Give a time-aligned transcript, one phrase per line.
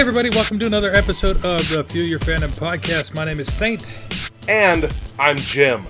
[0.00, 0.30] Hi, everybody.
[0.30, 3.14] Welcome to another episode of the Fuel Your Fandom podcast.
[3.14, 3.92] My name is Saint,
[4.48, 5.84] And I'm Jim.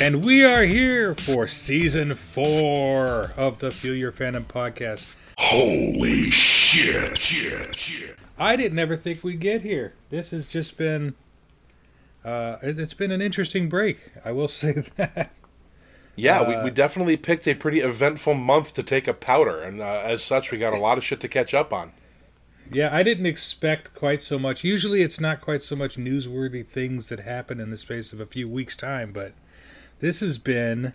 [0.00, 5.08] and we are here for season four of the Fuel Your Fandom podcast.
[5.36, 8.16] Holy shit, shit, shit.
[8.38, 9.92] I didn't ever think we'd get here.
[10.08, 11.14] This has just been,
[12.24, 14.10] uh, it, it's been an interesting break.
[14.24, 15.32] I will say that.
[16.16, 19.82] Yeah, Uh, we, we definitely picked a pretty eventful month to take a powder, and
[19.82, 21.92] uh, as such, we got a lot of shit to catch up on.
[22.70, 24.64] Yeah, I didn't expect quite so much.
[24.64, 28.26] Usually, it's not quite so much newsworthy things that happen in the space of a
[28.26, 29.32] few weeks' time, but
[30.00, 30.92] this has been,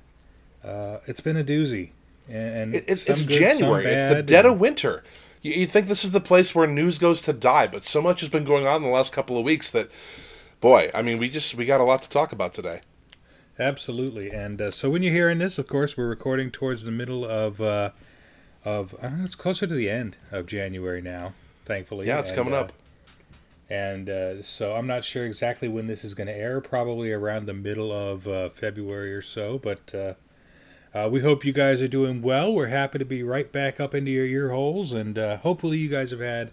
[0.64, 1.90] uh, it's been a doozy.
[2.30, 3.86] And It, it's it's good, January.
[3.86, 5.04] It's the dead and- of winter.
[5.42, 8.22] You, you think this is the place where news goes to die, but so much
[8.22, 9.90] has been going on in the last couple of weeks that,
[10.62, 12.82] boy, I mean, we just we got a lot to talk about today.
[13.60, 17.26] Absolutely, and uh, so when you're hearing this, of course, we're recording towards the middle
[17.26, 17.92] of uh,
[18.64, 21.34] of uh, it's closer to the end of January now.
[21.66, 22.74] Thankfully, Yeah, it's And, coming uh, up.
[23.70, 26.60] and uh, so I'm not sure exactly when this is going to air.
[26.62, 29.58] Probably around the middle of uh, February or so.
[29.58, 30.14] But uh,
[30.98, 32.54] uh, we hope you guys are doing well.
[32.54, 35.90] We're happy to be right back up into your ear holes, and uh, hopefully you
[35.90, 36.52] guys have had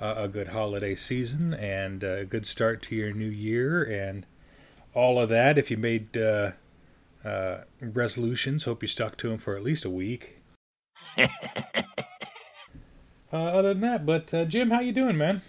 [0.00, 4.26] uh, a good holiday season and a good start to your new year and
[4.94, 5.56] all of that.
[5.58, 6.52] If you made uh,
[7.24, 10.40] uh, resolutions, hope you stuck to them for at least a week.
[13.36, 15.42] uh, other than that, but uh, Jim, how you doing, man?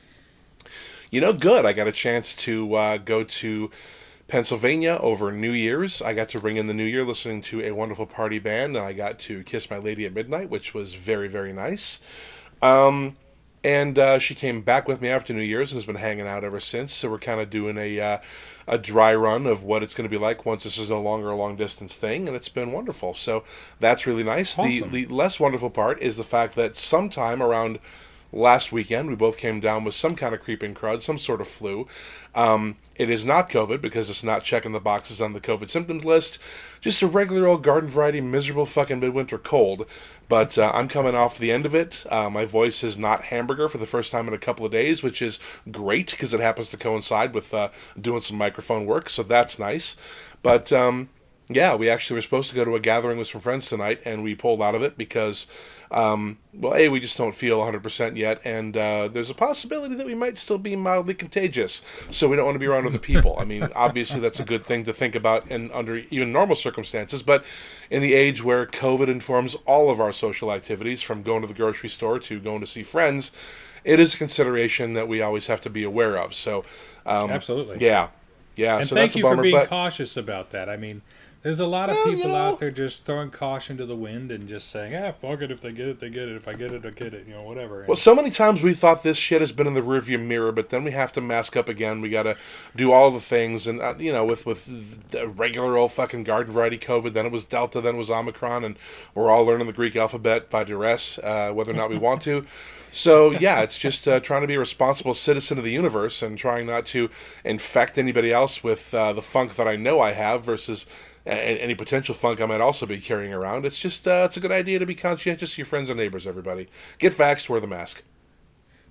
[1.10, 1.66] You know, good.
[1.66, 3.72] I got a chance to uh, go to
[4.28, 6.02] Pennsylvania over New Year's.
[6.02, 8.86] I got to ring in the New Year listening to a wonderful party band, and
[8.86, 12.02] I got to kiss my lady at midnight, which was very, very nice.
[12.62, 13.16] Um,
[13.68, 16.46] and uh, she came back with me after New Year's and has been hanging out
[16.46, 16.94] ever since.
[16.94, 18.18] So we're kind of doing a uh,
[18.66, 21.30] a dry run of what it's going to be like once this is no longer
[21.30, 23.14] a long distance thing, and it's been wonderful.
[23.14, 23.44] So
[23.82, 24.58] that's really nice.
[24.58, 24.92] Awesome.
[24.92, 27.80] The the less wonderful part is the fact that sometime around
[28.32, 31.48] last weekend we both came down with some kind of creeping crud, some sort of
[31.48, 31.88] flu.
[32.36, 36.06] Um, it is not COVID because it's not checking the boxes on the COVID symptoms
[36.06, 36.38] list.
[36.82, 39.86] Just a regular old garden variety miserable fucking midwinter cold.
[40.30, 42.06] But uh, I'm coming off the end of it.
[42.10, 45.02] Uh, my voice is not hamburger for the first time in a couple of days,
[45.02, 45.40] which is
[45.72, 49.96] great because it happens to coincide with uh, doing some microphone work, so that's nice.
[50.44, 51.10] But um,
[51.50, 54.22] yeah, we actually were supposed to go to a gathering with some friends tonight, and
[54.22, 55.48] we pulled out of it because,
[55.92, 60.06] um, well, A, we just don't feel 100% yet, and uh, there's a possibility that
[60.06, 61.82] we might still be mildly contagious,
[62.12, 63.38] so we don't want to be around other people.
[63.40, 67.24] I mean, obviously, that's a good thing to think about in under even normal circumstances,
[67.24, 67.46] but
[67.90, 71.54] in the age where COVID informs all of our social activities, from going to the
[71.54, 73.32] grocery store to going to see friends,
[73.86, 76.34] it is a consideration that we always have to be aware of.
[76.36, 76.66] So,
[77.06, 77.86] um, Absolutely.
[77.86, 78.10] yeah.
[78.58, 80.68] Yeah, And so thank that's a you bummer, for being but cautious about that.
[80.68, 81.04] I mean,
[81.44, 82.36] there's a lot of Well, you people know.
[82.36, 85.52] out there just throwing caution to the wind and just saying, "Ah, fuck it.
[85.52, 86.36] If they get it, they get it.
[86.36, 87.86] If I get it, I get it." You know, whatever.
[87.88, 90.70] Well, so many times we thought this shit has been in the rearview mirror, but
[90.70, 92.02] then we have to mask up again.
[92.02, 92.36] We got to
[92.76, 96.54] do all the things, and uh, you know, with with the regular old fucking garden
[96.54, 98.76] variety COVID, then it was Delta, then it was Omicron, and
[99.14, 102.46] we're all learning the Greek alphabet by duress, uh, whether or not we want to.
[102.92, 106.38] So yeah, it's just uh, trying to be a responsible citizen of the universe and
[106.38, 107.10] trying not to
[107.44, 110.86] infect anybody else with uh, the funk that I know I have versus.
[111.28, 113.66] A- Any potential funk I might also be carrying around.
[113.66, 116.26] It's just, uh, it's a good idea to be conscientious of your friends and neighbors,
[116.28, 116.68] everybody.
[117.00, 118.04] Get vaxxed, wear the mask.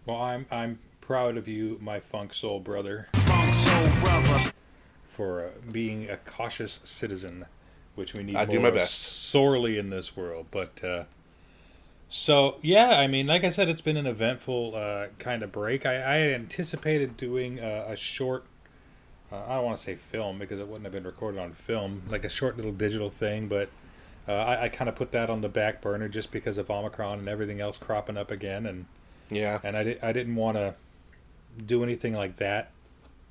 [0.04, 4.52] well, I'm I'm proud of you, my funk soul brother, Funk soul brother.
[5.08, 7.46] for uh, being a cautious citizen,
[7.94, 9.00] which we need I more do my best.
[9.00, 10.46] sorely in this world.
[10.50, 11.04] But uh,
[12.08, 15.86] so yeah, I mean, like I said, it's been an eventful uh, kind of break.
[15.86, 18.44] I, I anticipated doing a, a short.
[19.32, 22.02] Uh, I don't want to say film because it wouldn't have been recorded on film,
[22.08, 23.48] like a short little digital thing.
[23.48, 23.70] But
[24.28, 27.18] uh, I, I kind of put that on the back burner just because of Omicron
[27.20, 28.86] and everything else cropping up again, and
[29.30, 29.58] Yeah.
[29.64, 30.74] and I, di- I didn't want to
[31.64, 32.70] do anything like that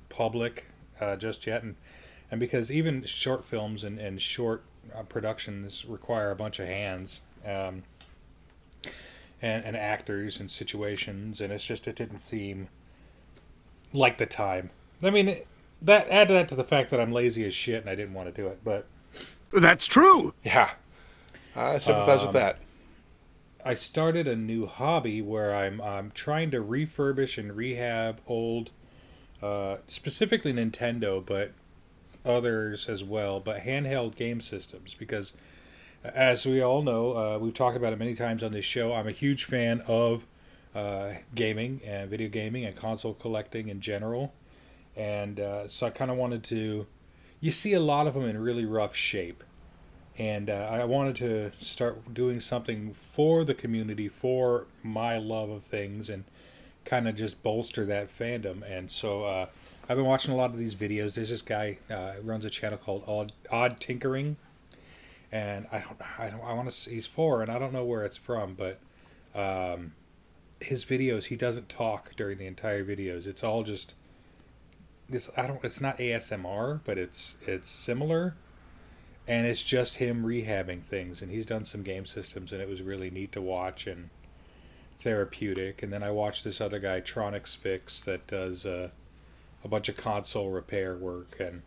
[0.08, 0.66] public
[1.00, 1.76] uh, just yet and
[2.30, 4.62] and because even short films and, and short
[4.94, 7.84] uh, productions require a bunch of hands um,
[9.40, 12.68] and, and actors and situations and it's just it didn't seem
[13.92, 14.70] like the time
[15.02, 15.46] i mean it-
[15.82, 18.28] that add that to the fact that i'm lazy as shit and i didn't want
[18.34, 18.86] to do it but
[19.52, 20.34] That's true.
[20.44, 20.70] Yeah.
[21.54, 22.58] I sympathize Um, with that.
[23.64, 28.70] I started a new hobby where I'm I'm trying to refurbish and rehab old,
[29.42, 31.52] uh, specifically Nintendo, but
[32.24, 35.32] others as well, but handheld game systems because,
[36.04, 38.92] as we all know, uh, we've talked about it many times on this show.
[38.92, 40.26] I'm a huge fan of
[40.74, 44.34] uh, gaming and video gaming and console collecting in general,
[44.96, 46.86] and uh, so I kind of wanted to.
[47.38, 49.44] You see a lot of them in really rough shape
[50.18, 55.64] and uh, I wanted to start doing something for the community, for my love of
[55.64, 56.24] things, and
[56.84, 58.62] kind of just bolster that fandom.
[58.68, 59.46] And so uh,
[59.88, 61.14] I've been watching a lot of these videos.
[61.14, 64.36] There's this guy uh, runs a channel called Odd, Odd Tinkering,
[65.30, 66.90] and I don't, I don't, I want to.
[66.90, 68.80] He's four, and I don't know where it's from, but
[69.34, 69.92] um,
[70.60, 73.26] his videos he doesn't talk during the entire videos.
[73.26, 73.94] It's all just.
[75.10, 75.62] It's I don't.
[75.64, 78.34] It's not ASMR, but it's it's similar.
[79.28, 82.80] And it's just him rehabbing things and he's done some game systems and it was
[82.80, 84.10] really neat to watch and
[85.00, 85.82] therapeutic.
[85.82, 88.90] And then i watched this other guy TronicsFix that does uh,
[89.64, 91.62] a bunch of console repair work and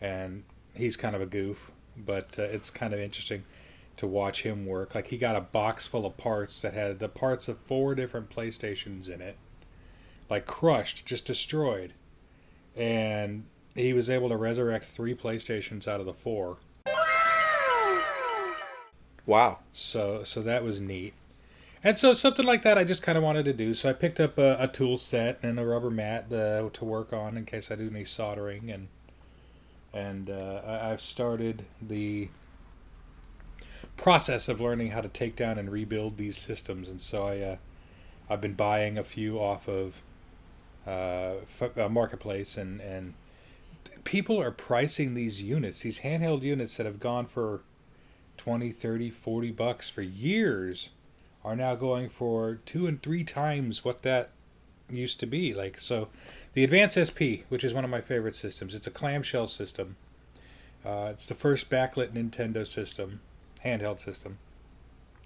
[0.00, 0.42] and
[0.74, 3.44] he's kind of a goof but uh, it's kind of interesting
[3.96, 4.94] to watch him work.
[4.94, 8.28] Like he got a box full of parts that had the parts of four different
[8.30, 9.36] playstations in it
[10.30, 11.92] like crushed just destroyed
[12.78, 13.44] and
[13.74, 16.56] he was able to resurrect three playstations out of the four
[19.28, 19.58] Wow.
[19.74, 21.12] So so that was neat.
[21.84, 23.74] And so something like that I just kind of wanted to do.
[23.74, 27.12] So I picked up a, a tool set and a rubber mat uh, to work
[27.12, 28.88] on in case I do any soldering and
[29.92, 32.30] and uh, I, I've started the
[33.98, 36.88] process of learning how to take down and rebuild these systems.
[36.88, 37.56] And so I uh,
[38.30, 40.00] I've been buying a few off of
[40.88, 43.14] uh, f- uh, marketplace and and
[44.04, 47.60] people are pricing these units, these handheld units that have gone for
[48.38, 50.90] 20, 30, 40 bucks for years
[51.44, 54.30] are now going for two and three times what that
[54.88, 55.52] used to be.
[55.52, 56.08] Like so,
[56.54, 59.96] the Advance SP, which is one of my favorite systems, it's a clamshell system.
[60.86, 63.20] Uh, it's the first backlit Nintendo system,
[63.64, 64.38] handheld system.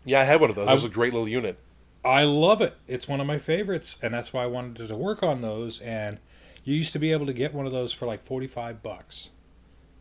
[0.05, 0.69] Yeah, I had one of those.
[0.69, 1.56] It was I- a great little unit.
[2.04, 2.76] I love it.
[2.88, 5.81] It's one of my favorites, and that's why I wanted to work on those.
[5.81, 6.19] And
[6.64, 9.31] you used to be able to get one of those for like forty-five bucks,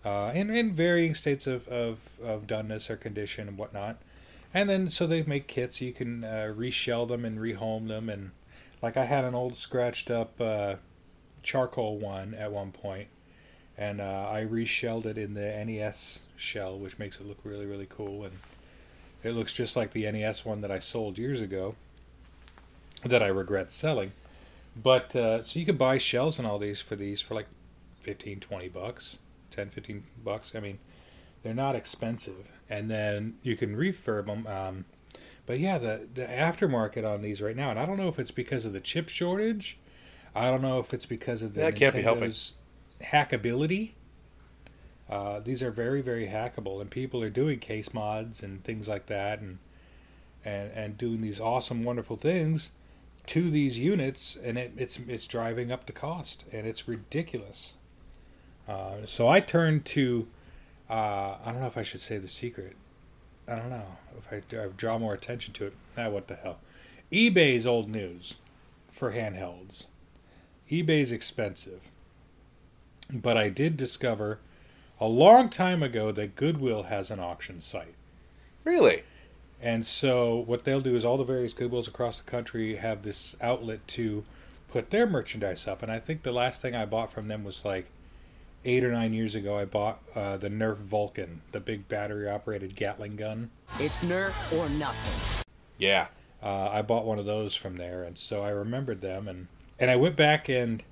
[0.04, 4.02] uh, in in varying states of, of of doneness or condition and whatnot.
[4.54, 5.80] And then so they make kits.
[5.80, 8.32] You can uh, reshell them and rehome them, and
[8.82, 10.76] like I had an old scratched up uh,
[11.44, 13.10] charcoal one at one point,
[13.78, 17.88] and uh, I reshelled it in the NES shell, which makes it look really really
[17.88, 18.40] cool and.
[19.24, 21.76] It looks just like the NES one that I sold years ago
[23.04, 24.12] that I regret selling.
[24.76, 27.48] But uh, so you could buy shells and all these for these for like
[28.02, 29.18] 15, 20 bucks,
[29.52, 30.54] 10, 15 bucks.
[30.56, 30.80] I mean,
[31.44, 32.48] they're not expensive.
[32.70, 34.48] And then you can refurb them.
[34.48, 34.86] Um,
[35.46, 38.32] but yeah, the, the aftermarket on these right now, and I don't know if it's
[38.32, 39.78] because of the chip shortage.
[40.34, 42.32] I don't know if it's because of the That can't be helping.
[43.02, 43.92] Hackability.
[45.10, 49.08] Uh, these are very, very hackable, and people are doing case mods and things like
[49.08, 49.58] that, and
[50.46, 52.72] and and doing these awesome, wonderful things
[53.32, 57.76] to these units, and it, it's it's driving up the cost, and it's ridiculous.
[58.68, 60.28] Uh, so I turned to,
[60.90, 62.76] uh, I don't know if I should say the secret.
[63.48, 65.74] I don't know if I, I draw more attention to it.
[65.98, 66.60] Ah, what the hell?
[67.10, 68.34] eBay's old news
[68.92, 69.86] for handhelds.
[70.70, 71.90] eBay's expensive,
[73.10, 74.40] but I did discover
[75.00, 77.96] a long time ago that Goodwill has an auction site.
[78.66, 79.04] Really?
[79.62, 83.36] And so what they'll do is all the various Goodwills across the country have this
[83.40, 84.24] outlet to
[84.72, 85.84] put their merchandise up.
[85.84, 87.86] And I think the last thing I bought from them was like
[88.66, 89.58] eight or nine years ago.
[89.58, 93.52] I bought uh, the Nerf Vulcan, the big battery operated Gatling gun.
[93.80, 95.46] It's Nerf or nothing.
[95.78, 96.08] Yeah.
[96.42, 99.28] Uh, I bought one of those from there, and so I remembered them.
[99.28, 100.84] And and I went back and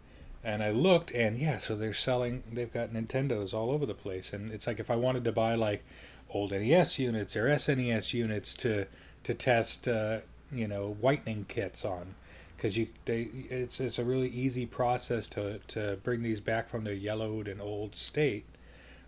[0.43, 2.43] and I looked, and yeah, so they're selling.
[2.51, 5.55] They've got Nintendos all over the place, and it's like if I wanted to buy
[5.55, 5.83] like
[6.29, 8.85] old NES units or SNES units to
[9.23, 10.19] to test, uh,
[10.51, 12.15] you know, whitening kits on,
[12.55, 16.85] because you they it's it's a really easy process to to bring these back from
[16.85, 18.45] their yellowed and old state.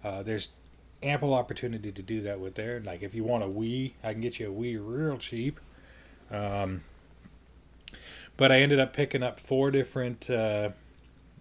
[0.04, 0.50] Uh, there's
[1.04, 2.80] ample opportunity to do that with there.
[2.80, 5.60] Like if you want a Wii, I can get you a Wii real cheap.
[6.30, 6.84] Um,
[8.38, 10.70] but I ended up picking up four different uh,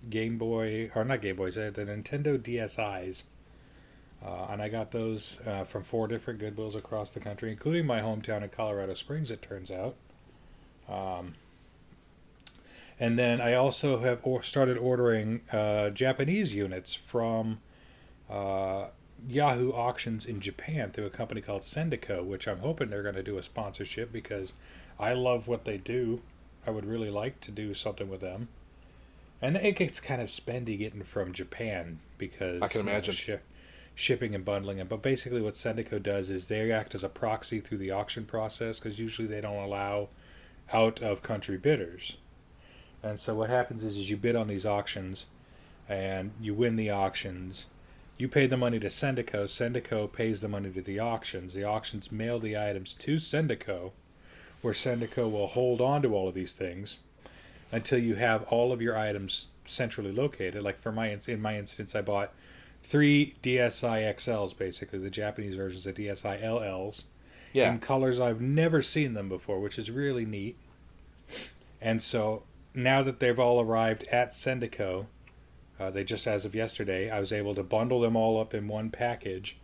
[0.09, 3.25] Game Boy, or not Game Boys, uh, the Nintendo DSi's.
[4.25, 8.01] Uh, and I got those uh, from four different Goodwills across the country, including my
[8.01, 9.95] hometown of Colorado Springs, it turns out.
[10.89, 11.35] Um,
[12.99, 17.61] and then I also have or started ordering uh, Japanese units from
[18.29, 18.87] uh,
[19.27, 23.23] Yahoo Auctions in Japan through a company called Sendico, which I'm hoping they're going to
[23.23, 24.53] do a sponsorship because
[24.99, 26.21] I love what they do.
[26.67, 28.49] I would really like to do something with them.
[29.43, 33.15] And it gets kind of spendy getting from Japan because I can you know, imagine.
[33.15, 33.37] shi-
[33.95, 34.89] shipping and bundling it.
[34.89, 38.79] But basically, what Sendico does is they act as a proxy through the auction process
[38.79, 40.09] because usually they don't allow
[40.73, 42.17] out of country bidders.
[43.03, 45.27] And so what happens is, is you bid on these auctions,
[45.89, 47.67] and you win the auctions.
[48.19, 49.45] You pay the money to Sendico.
[49.45, 51.55] Sendico pays the money to the auctions.
[51.55, 53.93] The auctions mail the items to Sendico,
[54.61, 57.01] where Sendico will hold on to all of these things.
[57.73, 60.63] Until you have all of your items centrally located.
[60.63, 62.33] Like for my in my instance, I bought
[62.83, 67.05] three DSi XLs, basically the Japanese versions of DSi LLs,
[67.53, 67.71] Yeah.
[67.73, 70.57] in colors I've never seen them before, which is really neat.
[71.81, 72.43] And so
[72.75, 75.07] now that they've all arrived at Sendico,
[75.79, 78.69] uh, they just as of yesterday, I was able to bundle them all up in
[78.69, 79.57] one package,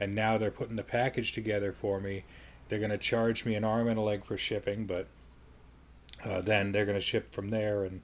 [0.00, 2.24] and now they're putting the package together for me.
[2.68, 5.06] They're going to charge me an arm and a leg for shipping, but
[6.24, 8.02] uh, then they're going to ship from there, and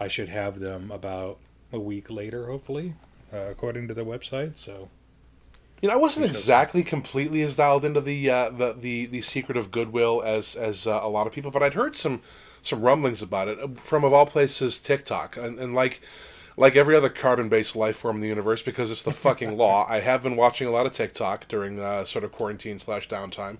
[0.00, 1.38] I should have them about
[1.72, 2.94] a week later, hopefully,
[3.32, 4.56] uh, according to their website.
[4.56, 4.88] So
[5.80, 9.56] You know, I wasn't exactly completely as dialed into the uh, the, the the secret
[9.56, 12.20] of goodwill as as uh, a lot of people, but I'd heard some
[12.62, 16.00] some rumblings about it uh, from of all places TikTok, and, and like
[16.56, 19.86] like every other carbon based life form in the universe, because it's the fucking law.
[19.90, 23.58] I have been watching a lot of TikTok during uh, sort of quarantine slash downtime,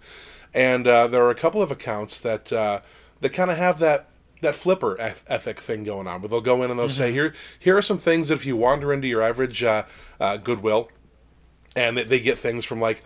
[0.55, 2.81] and uh, there are a couple of accounts that uh,
[3.23, 4.09] that kind of have that
[4.43, 7.33] that flipper eth- ethic thing going on, where they'll go in and they'll say, "Here,
[7.59, 9.85] here are some things that if you wander into your average uh,
[10.21, 10.91] uh, Goodwill,
[11.75, 13.03] and they, they get things from like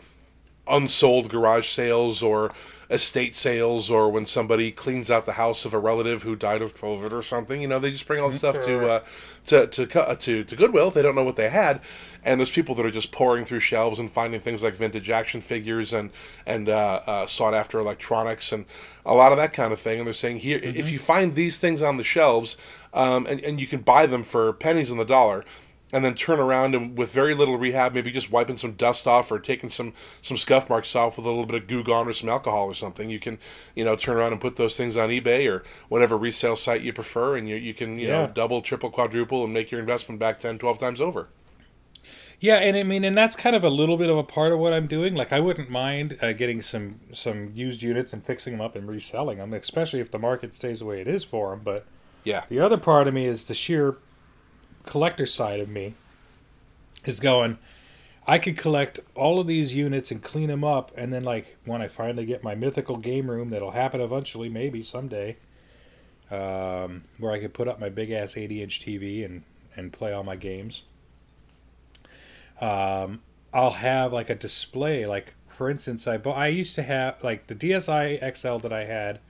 [0.69, 2.53] unsold garage sales or
[2.89, 6.77] estate sales or when somebody cleans out the house of a relative who died of
[6.77, 7.61] COVID or something.
[7.61, 9.05] You know, they just bring all the stuff to uh,
[9.47, 10.91] to to to to Goodwill.
[10.91, 11.81] They don't know what they had,
[12.25, 15.41] and there's people that are just pouring through shelves and finding things like vintage action
[15.41, 16.11] figures and
[16.47, 18.67] and uh, uh, sought after electronics and
[19.05, 19.99] a lot of that kind of thing.
[19.99, 22.57] And they're saying here, if you find these things on the shelves,
[22.95, 25.45] um, and and you can buy them for pennies on the dollar
[25.93, 29.31] and then turn around and with very little rehab, maybe just wiping some dust off
[29.31, 32.13] or taking some some scuff marks off with a little bit of goo gone or
[32.13, 33.09] some alcohol or something.
[33.09, 33.39] You can
[33.75, 36.93] you know turn around and put those things on eBay or whatever resale site you
[36.93, 40.41] prefer, and you you can you know double, triple, quadruple, and make your investment back
[40.41, 41.29] 10, 12 times over.
[42.39, 44.59] Yeah, and I mean, and that's kind of a little bit of a part of
[44.59, 45.15] what I'm doing.
[45.15, 48.87] Like, I wouldn't mind uh, getting some some used units and fixing them up and
[48.87, 51.61] reselling them, especially if the market stays the way it is for them.
[51.65, 51.87] But
[52.25, 53.97] Yeah, the other part of me is the sheer
[54.87, 55.95] collector side of me
[57.05, 57.59] is going.
[58.27, 61.81] I could collect all of these units and clean them up, and then like when
[61.81, 65.37] I finally get my mythical game room, that'll happen eventually, maybe someday,
[66.31, 69.43] um, where I could put up my big ass 80 inch TV and
[69.77, 70.83] and play all my games.
[72.61, 73.21] Um,
[73.53, 77.55] I'll have like a display, like for instance, I I used to have like the
[77.55, 79.21] DSi XL that I had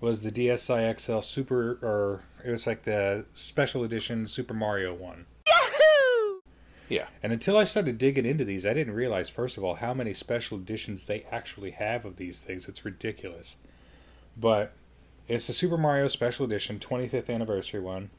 [0.00, 5.26] was the DSi XL Super, or it was like the special edition Super Mario one.
[5.46, 6.40] Yahoo!
[6.88, 9.92] Yeah, And until I started digging into these, I didn't realize, first of all, how
[9.92, 12.68] many special editions they actually have of these things.
[12.68, 13.56] It's ridiculous.
[14.36, 14.72] But
[15.28, 18.10] it's the Super Mario Special Edition 25th anniversary one.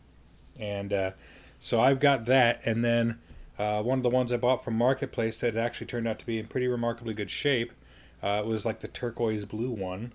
[0.59, 1.11] And uh,
[1.59, 2.59] so I've got that.
[2.65, 3.19] And then
[3.57, 6.37] uh, one of the ones I bought from Marketplace that actually turned out to be
[6.37, 7.71] in pretty remarkably good shape
[8.21, 10.11] uh, was like the turquoise blue one.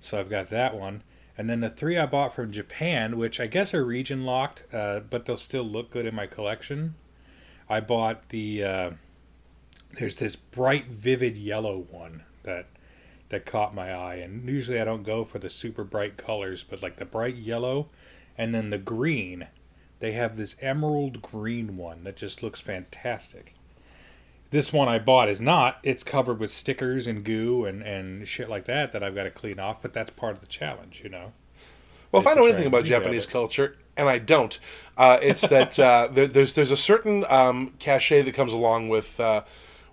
[0.00, 1.02] So I've got that one.
[1.38, 5.00] And then the three I bought from Japan, which I guess are region locked, uh,
[5.00, 6.94] but they'll still look good in my collection.
[7.68, 8.90] I bought the uh,
[9.98, 12.66] there's this bright vivid yellow one that
[13.28, 16.80] that caught my eye and usually I don't go for the super bright colors but
[16.80, 17.88] like the bright yellow
[18.38, 19.48] and then the green
[19.98, 23.55] they have this emerald green one that just looks fantastic.
[24.50, 25.78] This one I bought is not.
[25.82, 29.30] It's covered with stickers and goo and, and shit like that that I've got to
[29.30, 31.32] clean off, but that's part of the challenge, you know.
[32.12, 34.58] Well, if I know anything about Japanese culture, and I don't,
[34.96, 39.18] uh, it's that uh, there, there's there's a certain um, cachet that comes along with
[39.18, 39.42] uh,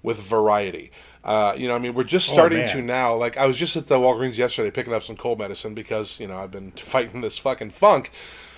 [0.03, 0.91] with variety.
[1.23, 2.75] Uh, you know, I mean, we're just Oh, starting man.
[2.75, 3.15] to now.
[3.15, 6.27] Like, I was just at the Walgreens yesterday picking up some cold medicine because you
[6.27, 8.11] know I've been fighting this fucking funk.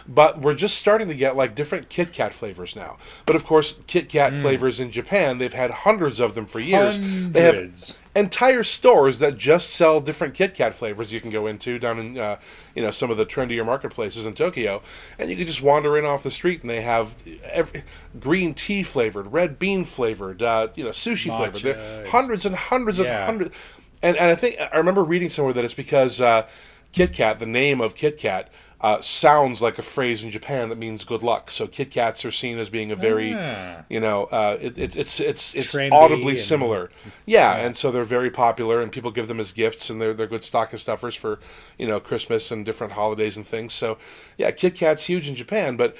[0.08, 2.98] But we're just starting to get like different Kit Kat flavors now.
[3.26, 4.42] But of course, Kit Kat Mm.
[4.42, 6.98] flavors in Japan, they've had hundreds of them for years.
[6.98, 7.34] Hundreds.
[7.34, 11.80] They have entire stores that just sell different Kit Kat flavors you can go into
[11.80, 12.38] down in uh,
[12.76, 14.84] you know some of the trendier marketplaces in Tokyo,
[15.18, 17.16] and you can just wander in off the street and they have
[17.52, 17.82] every,
[18.20, 21.62] green tea flavored, red bean flavored, uh, you know sushi flavored.
[21.62, 23.22] There hundreds and hundreds Yeah.
[23.22, 23.56] of hundreds,
[24.04, 26.46] and and I think I remember reading somewhere that it's because uh,
[26.92, 28.50] Kit Kat, the name of Kit Kat.
[28.86, 31.50] Uh, sounds like a phrase in Japan that means good luck.
[31.50, 33.77] So Kit Kats are seen as being a very, Ah.
[33.89, 36.92] you know, uh, it, it's it's it's it's Trendy audibly and- similar.
[37.25, 40.27] Yeah, and so they're very popular, and people give them as gifts, and they're they're
[40.27, 41.39] good stocking stuffers for
[41.80, 43.74] you know Christmas and different holidays and things.
[43.74, 43.98] So
[44.38, 45.96] yeah, Kit Kat's huge in Japan, but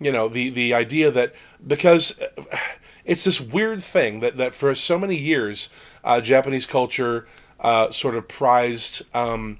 [0.00, 1.34] you know the the idea that
[1.66, 2.18] because
[3.04, 5.68] it's this weird thing that that for so many years
[6.04, 7.26] uh, Japanese culture
[7.60, 9.02] uh, sort of prized.
[9.12, 9.58] Um,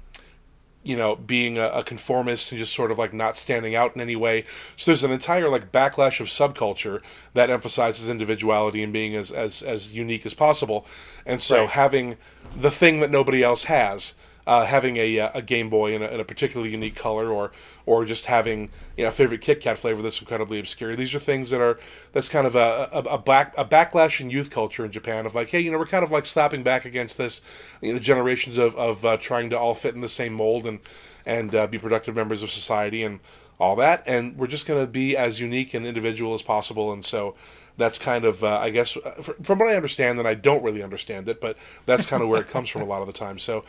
[0.83, 4.01] you know, being a, a conformist and just sort of like not standing out in
[4.01, 4.45] any way.
[4.77, 7.01] So there's an entire like backlash of subculture
[7.33, 10.85] that emphasizes individuality and being as as, as unique as possible.
[11.25, 11.69] And so Right.
[11.69, 12.17] having
[12.59, 14.13] the thing that nobody else has
[14.47, 17.51] uh, having a, uh, a Game Boy in a, in a particularly unique color, or
[17.85, 20.95] or just having you know a favorite Kit Kat flavor that's incredibly obscure.
[20.95, 21.79] These are things that are
[22.13, 25.35] that's kind of a, a, a back a backlash in youth culture in Japan of
[25.35, 27.41] like, hey, you know, we're kind of like slapping back against this,
[27.81, 30.79] you know, generations of of uh, trying to all fit in the same mold and
[31.25, 33.19] and uh, be productive members of society and
[33.59, 37.05] all that, and we're just going to be as unique and individual as possible, and
[37.05, 37.35] so
[37.77, 39.11] that's kind of uh, I guess uh,
[39.43, 42.41] from what I understand, and I don't really understand it, but that's kind of where
[42.41, 43.39] it comes from a lot of the time.
[43.39, 43.63] So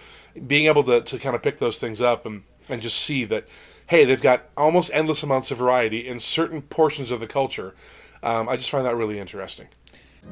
[0.47, 3.47] being able to, to kind of pick those things up and and just see that
[3.89, 7.75] hey, they've got almost endless amounts of variety in certain portions of the culture.
[8.23, 9.69] Um, I just find that really interesting.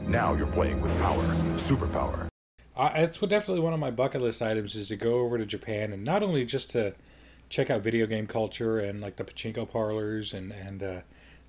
[0.02, 1.22] Now you're playing with power,
[1.68, 2.28] superpower.
[2.76, 5.92] Uh, it's definitely one of my bucket list items is to go over to Japan
[5.92, 6.94] and not only just to
[7.50, 11.00] check out video game culture and like the pachinko parlors and and uh,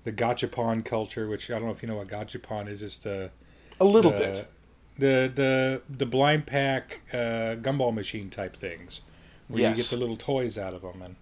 [0.04, 2.82] the gachapon culture, which I don't know if you know what gachapon is.
[2.82, 3.30] It's the
[3.80, 4.48] A little the, bit.
[4.98, 9.00] the the the blind pack uh, gumball machine type things,
[9.48, 11.16] where you get the little toys out of them, and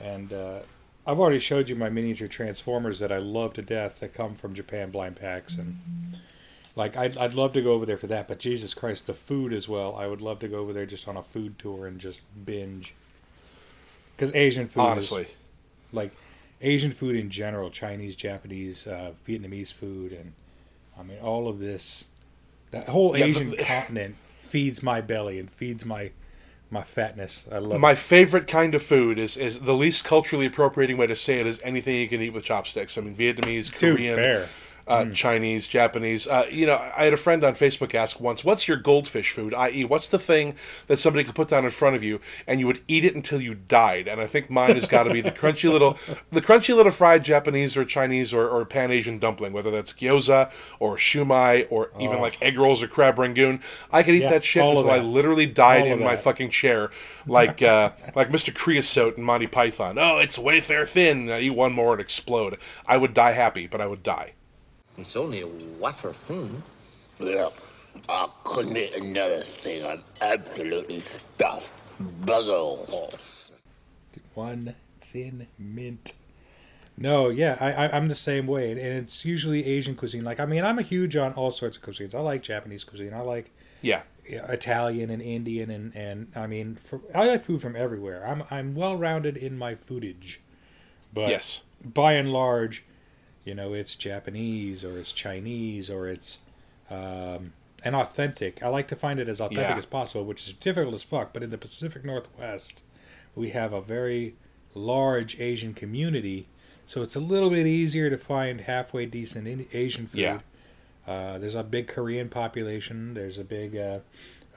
[0.00, 0.58] and uh,
[1.06, 4.54] I've already showed you my miniature transformers that I love to death that come from
[4.54, 5.78] Japan blind packs, and
[6.74, 9.52] like I'd I'd love to go over there for that, but Jesus Christ, the food
[9.52, 9.94] as well.
[9.94, 12.94] I would love to go over there just on a food tour and just binge.
[14.16, 15.28] Because Asian food is Honestly,
[15.92, 16.12] like
[16.60, 20.32] Asian food in general, Chinese, Japanese, uh, Vietnamese food, and
[20.98, 22.04] I mean all of this.
[22.70, 26.10] That whole Yeah, Asian but- continent feeds my belly and feeds my
[26.68, 27.46] my fatness.
[27.52, 27.78] I love.
[27.80, 31.46] my favorite kind of food is is the least culturally appropriating way to say it
[31.46, 32.98] is anything you can eat with chopsticks.
[32.98, 33.78] I mean, Vietnamese, it.
[33.78, 34.00] Dude,
[34.86, 36.28] Uh, Chinese, Japanese.
[36.28, 39.52] Uh, you know, I had a friend on Facebook ask once, "What's your goldfish food?"
[39.52, 40.54] I.e., what's the thing
[40.86, 43.40] that somebody could put down in front of you and you would eat it until
[43.40, 44.06] you died?
[44.06, 45.98] And I think mine has got to be the crunchy little,
[46.30, 50.52] the crunchy little fried Japanese or Chinese or, or Pan Asian dumpling, whether that's gyoza
[50.78, 53.60] or shumai or even like egg rolls or crab rangoon.
[53.90, 56.90] I could eat Yeah, that shit until I literally died All in my fucking chair,
[57.26, 58.54] like uh, like Mr.
[58.54, 59.98] Creosote and Monty Python.
[59.98, 61.28] Oh, it's wafer thin.
[61.28, 62.58] I eat one more and explode.
[62.86, 64.35] I would die happy, but I would die.
[64.98, 66.62] It's only a wafer thin.
[67.18, 67.54] Look,
[68.08, 69.84] I couldn't eat another thing.
[69.86, 71.70] I'm absolutely stuffed.
[72.24, 73.50] Bugger horse.
[74.34, 76.12] One thin mint.
[76.98, 80.24] No, yeah, I, I I'm the same way, and it's usually Asian cuisine.
[80.24, 82.14] Like, I mean, I'm a huge on all sorts of cuisines.
[82.14, 83.12] I like Japanese cuisine.
[83.12, 83.50] I like
[83.82, 84.02] Yeah.
[84.28, 88.26] yeah, Italian and Indian, and and I mean, for, I like food from everywhere.
[88.26, 90.36] I'm I'm well rounded in my foodage,
[91.12, 91.60] but Yes.
[91.84, 92.82] by and large,
[93.46, 96.38] you know, it's Japanese or it's Chinese or it's
[96.90, 98.62] um, and authentic.
[98.62, 99.78] I like to find it as authentic Yeah.
[99.78, 101.32] as possible, which is difficult as fuck.
[101.32, 102.82] But in the Pacific Northwest,
[103.34, 104.34] we have a very
[104.74, 106.46] large Asian community,
[106.84, 110.20] so it's a little bit easier to find halfway decent Asian food.
[110.20, 110.40] Yeah.
[111.06, 113.14] Uh, there's a big Korean population.
[113.14, 114.00] There's a big uh,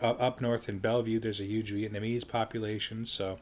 [0.02, 1.20] up, up north in Bellevue.
[1.20, 3.06] There's a huge Vietnamese population.
[3.06, 3.40] So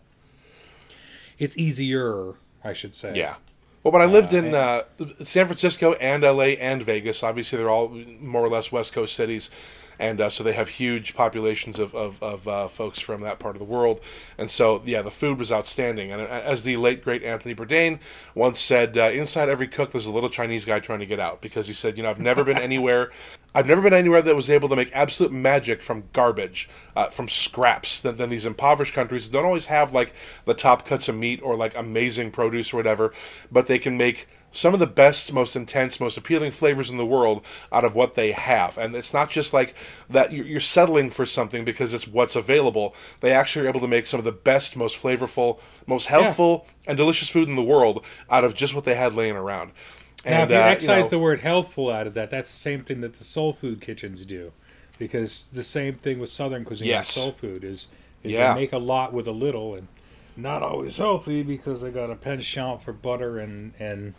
[1.40, 2.34] it's easier,
[2.64, 3.16] I should say.
[3.16, 3.36] Yeah.
[3.84, 4.84] Well, when I lived Uh, in uh,
[5.24, 9.50] San Francisco and LA and Vegas, obviously they're all more or less West Coast cities,
[10.00, 13.56] and uh, so they have huge populations of of, of uh, folks from that part
[13.56, 14.02] of the world.
[14.38, 16.12] And so, yeah, the food was outstanding.
[16.12, 18.00] And uh, as the late great Anthony Bourdain
[18.36, 21.42] once said, uh, "Inside every cook, there's a little Chinese guy trying to get out,"
[21.42, 23.12] because he said, "You know, I've never been anywhere."
[23.56, 27.28] I've never been anywhere that was able to make absolute magic from garbage, uh, from
[27.28, 28.02] scraps.
[28.02, 30.14] Than, than these impoverished countries don't always have like
[30.46, 33.14] the top cuts of meat or like amazing produce or whatever,
[33.52, 37.06] but they can make some of the best, most intense, most appealing flavors in the
[37.06, 38.78] world out of what they have.
[38.78, 39.76] And it's not just like
[40.10, 42.96] that you're, you're settling for something because it's what's available.
[43.20, 46.98] They actually are able to make some of the best, most flavorful, most healthful, and
[46.98, 49.72] delicious food in the world out of just what they had laying around.
[50.26, 52.58] Now, And, if you uh, excise know- the word healthful out of that, that's the
[52.58, 54.52] same thing that the soul food kitchens do,
[54.98, 57.16] because the same thing with Southern cuisine Yes.
[57.16, 57.88] and soul food is,
[58.24, 58.54] is Yeah.
[58.54, 59.88] they make a lot with a little, and
[60.36, 64.14] not always healthy because they got a penchant for butter and and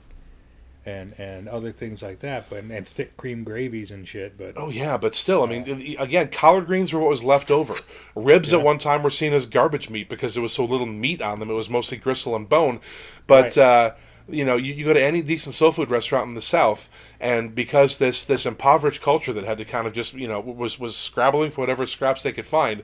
[0.88, 4.38] and and other things like that, but and thick cream gravies and shit.
[4.38, 7.74] But Oh yeah, but still, I mean, again, collard greens were what was left over.
[8.14, 11.20] Ribs at one time were seen as garbage meat because there was so little meat
[11.20, 12.80] on them; it was mostly gristle and bone.
[13.26, 13.58] But Right.
[13.58, 13.94] uh,
[14.30, 17.54] you know, you, you go to any decent soul food restaurant in the South, and
[17.54, 20.96] because this this impoverished culture that had to kind of just you know was was
[20.96, 22.82] scrabbling for whatever scraps they could find,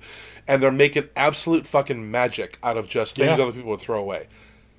[0.48, 3.44] and they're making absolute fucking magic out of just things Yeah.
[3.44, 4.26] other people would throw away.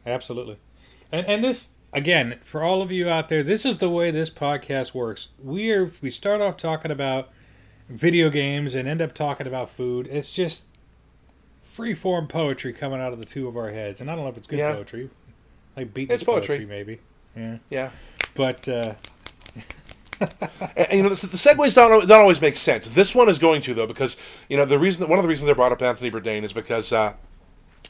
[0.08, 0.58] Absolutely.
[1.12, 4.30] And and this again, for all of you out there, this is the way this
[4.30, 5.30] podcast works.
[5.42, 7.30] We are we start off talking about
[7.90, 10.08] video games and end up talking about food.
[10.12, 10.64] It's just
[11.64, 14.02] free form poetry coming out of the two of our heads.
[14.02, 14.74] And I don't know if it's good Yeah.
[14.76, 15.10] poetry.
[15.76, 16.66] Like beat It's poetry.
[16.66, 17.00] maybe.
[17.36, 17.58] Yeah.
[17.70, 17.90] Yeah,
[18.36, 18.94] But uh
[20.22, 20.32] and,
[20.78, 22.88] and, you know the, the segues don't don't always make sense.
[22.88, 24.16] This one is going to though because
[24.48, 26.92] you know the reason one of the reasons I brought up Anthony Bourdain is because.
[26.94, 27.14] Uh,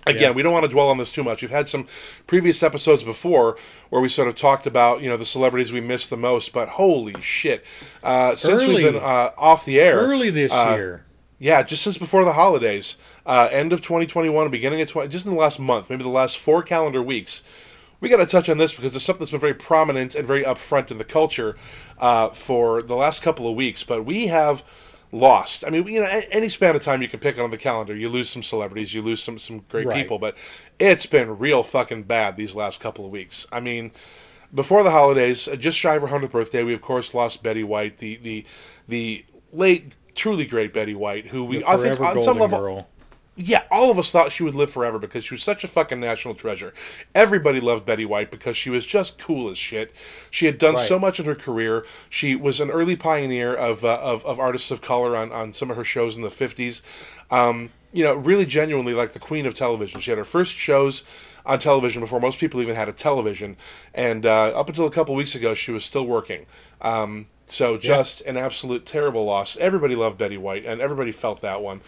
[0.08, 0.32] Again, Yeah.
[0.32, 1.42] we don't want to dwell on this too much.
[1.42, 1.88] We've had some
[2.28, 3.58] previous episodes before
[3.90, 6.70] where we sort of talked about you know the celebrities we miss the most, but
[6.70, 7.64] holy shit!
[8.04, 8.84] Uh, since Early.
[8.84, 11.06] we've been uh, off the air, Early this uh, year.
[11.40, 15.32] yeah, just since before the holidays, uh, end of 2021, beginning of 20, just in
[15.34, 17.42] the last month, maybe the last four calendar weeks,
[18.00, 20.44] we got to touch on this because it's something that's been very prominent and very
[20.44, 21.56] upfront in the culture
[21.98, 23.84] uh, for the last couple of weeks.
[23.84, 24.64] But we have
[25.12, 25.64] lost.
[25.66, 28.10] I mean, you know, any span of time you can pick on the calendar, you
[28.10, 29.96] lose some celebrities, you lose some some great Right.
[29.96, 30.36] people, but
[30.80, 33.46] it's been real fucking bad these last couple of weeks.
[33.52, 33.92] I mean.
[34.54, 37.64] Before the holidays, uh, just shy of her hundredth birthday, we of course lost Betty
[37.64, 38.46] White, the the
[38.88, 42.88] the late, truly great Betty White, who we I think on some level girl.
[43.38, 46.00] Yeah, all of us thought she would live forever because she was such a fucking
[46.00, 46.74] national treasure.
[47.14, 49.94] Everybody loved Betty White because she was just cool as shit.
[50.32, 51.86] She had done so much in her career.
[52.10, 55.70] She was an early pioneer of uh, of, of artists of color on, on some
[55.70, 56.82] of her shows in the fifties.
[57.30, 60.00] Um, you know, really genuinely like the queen of television.
[60.00, 61.04] She had her first shows
[61.46, 63.58] on television before most people even had a television,
[63.94, 66.46] and uh, up until a couple weeks ago, she was still working.
[66.82, 69.56] Um, so just an absolute terrible loss.
[69.58, 71.82] Everybody loved Betty White, and everybody felt that one.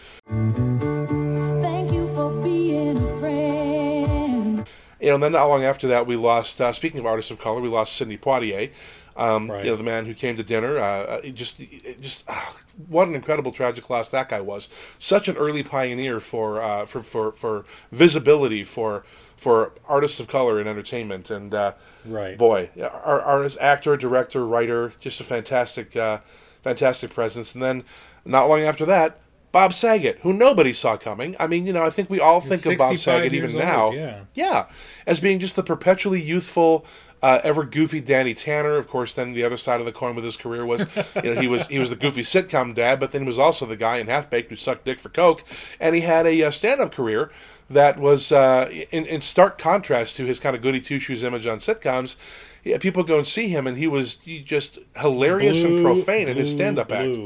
[5.00, 6.60] You know, and then not long after that, we lost.
[6.60, 8.70] Uh, speaking of artists of color, we lost Sidney Poitier.
[9.16, 9.64] Um, Right.
[9.64, 10.78] You know, the man who came to dinner.
[10.78, 11.60] Uh, uh, just,
[12.00, 12.54] just ah,
[12.86, 14.68] what an incredible tragic loss that guy was.
[15.00, 19.04] Such an early pioneer for uh, for, for for visibility for
[19.36, 21.30] for artists of color in entertainment.
[21.30, 21.72] And uh,
[22.04, 22.38] Right.
[22.38, 26.18] boy, our artist, actor, director, writer, just a fantastic, uh,
[26.62, 27.54] fantastic presence.
[27.54, 27.84] And then
[28.24, 29.18] not long after that.
[29.50, 31.34] Bob Saget, who nobody saw coming.
[31.40, 33.58] I mean, you know, I think we all think of Bob 65 Saget even old,
[33.58, 33.90] now.
[33.92, 34.20] yeah.
[34.34, 34.66] Yeah,
[35.06, 36.84] as being just the perpetually youthful,
[37.22, 38.76] uh, ever goofy Danny Tanner.
[38.76, 41.40] Of course, then the other side of the coin with his career was, you know,
[41.40, 43.96] he was he was the goofy sitcom dad, but then he was also the guy
[43.98, 45.42] in Half Baked who sucked dick for coke,
[45.80, 47.30] and he had a uh, stand-up career
[47.70, 51.46] that was uh, in, in stark contrast to his kind of goody two shoes image
[51.46, 52.16] on sitcoms.
[52.64, 56.36] Yeah, people go and see him, and he was just hilarious and Blue, profane in
[56.36, 57.16] his stand-up act.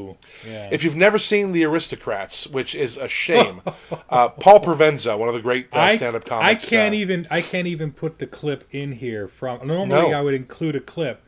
[0.47, 0.69] Yeah.
[0.71, 3.61] If you've never seen The Aristocrats, which is a shame,
[4.09, 6.65] uh, Paul Provenza, one of the great uh, stand-up comics.
[6.65, 10.17] I can't uh, even I can't even put the clip in here from normally No.
[10.17, 11.21] I would include a clip.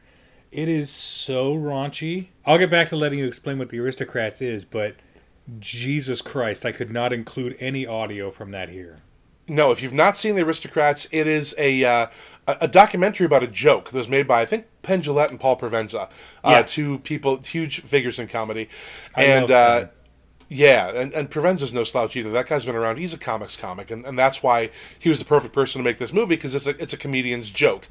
[0.52, 2.28] It is so raunchy.
[2.46, 4.96] I'll get back to letting you explain what the aristocrats is, but
[5.60, 9.00] Jesus Christ, I could not include any audio from that here.
[9.48, 12.08] No, if you've not seen The Aristocrats, it is a uh,
[12.48, 15.40] a a documentary about a joke that was made by I think Penn Jillette and
[15.40, 16.04] Paul Provenza,
[16.44, 16.62] uh, Yeah.
[16.64, 18.70] two people, huge figures in comedy,
[19.16, 19.88] and uh,
[20.50, 22.32] yeah, and, and Provenza's no slouch either.
[22.32, 22.98] That guy's been around.
[22.98, 25.98] He's a comics comic, and, and that's why he was the perfect person to make
[26.00, 27.88] this movie because it's a it's a comedian's joke.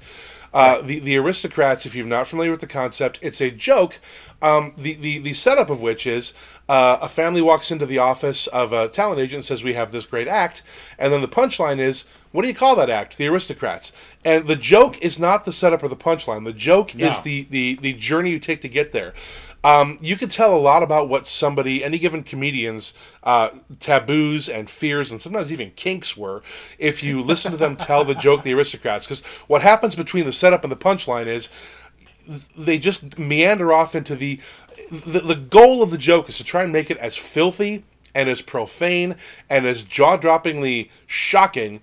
[0.54, 3.98] Uh, the the aristocrats, if you're not familiar with the concept, it's a joke.
[4.40, 6.32] Um, the, the the setup of which is
[6.68, 9.90] uh, a family walks into the office of a talent agent and says, "We have
[9.90, 10.62] this great act,"
[10.96, 13.92] and then the punchline is, "What do you call that act?" The aristocrats.
[14.24, 16.44] And the joke is not the setup or the punchline.
[16.44, 17.08] The joke No.
[17.08, 19.12] is the the the journey you take to get there.
[19.64, 23.48] Um, you can tell a lot about what somebody, any given comedian's uh,
[23.80, 26.42] taboos and fears, and sometimes even kinks were,
[26.78, 29.06] if you listen to them tell the joke, the aristocrats.
[29.06, 31.48] Because what happens between the setup and the punchline is
[32.56, 34.38] they just meander off into the,
[34.90, 38.28] the the goal of the joke is to try and make it as filthy and
[38.28, 39.16] as profane
[39.50, 41.80] and as jaw-droppingly shocking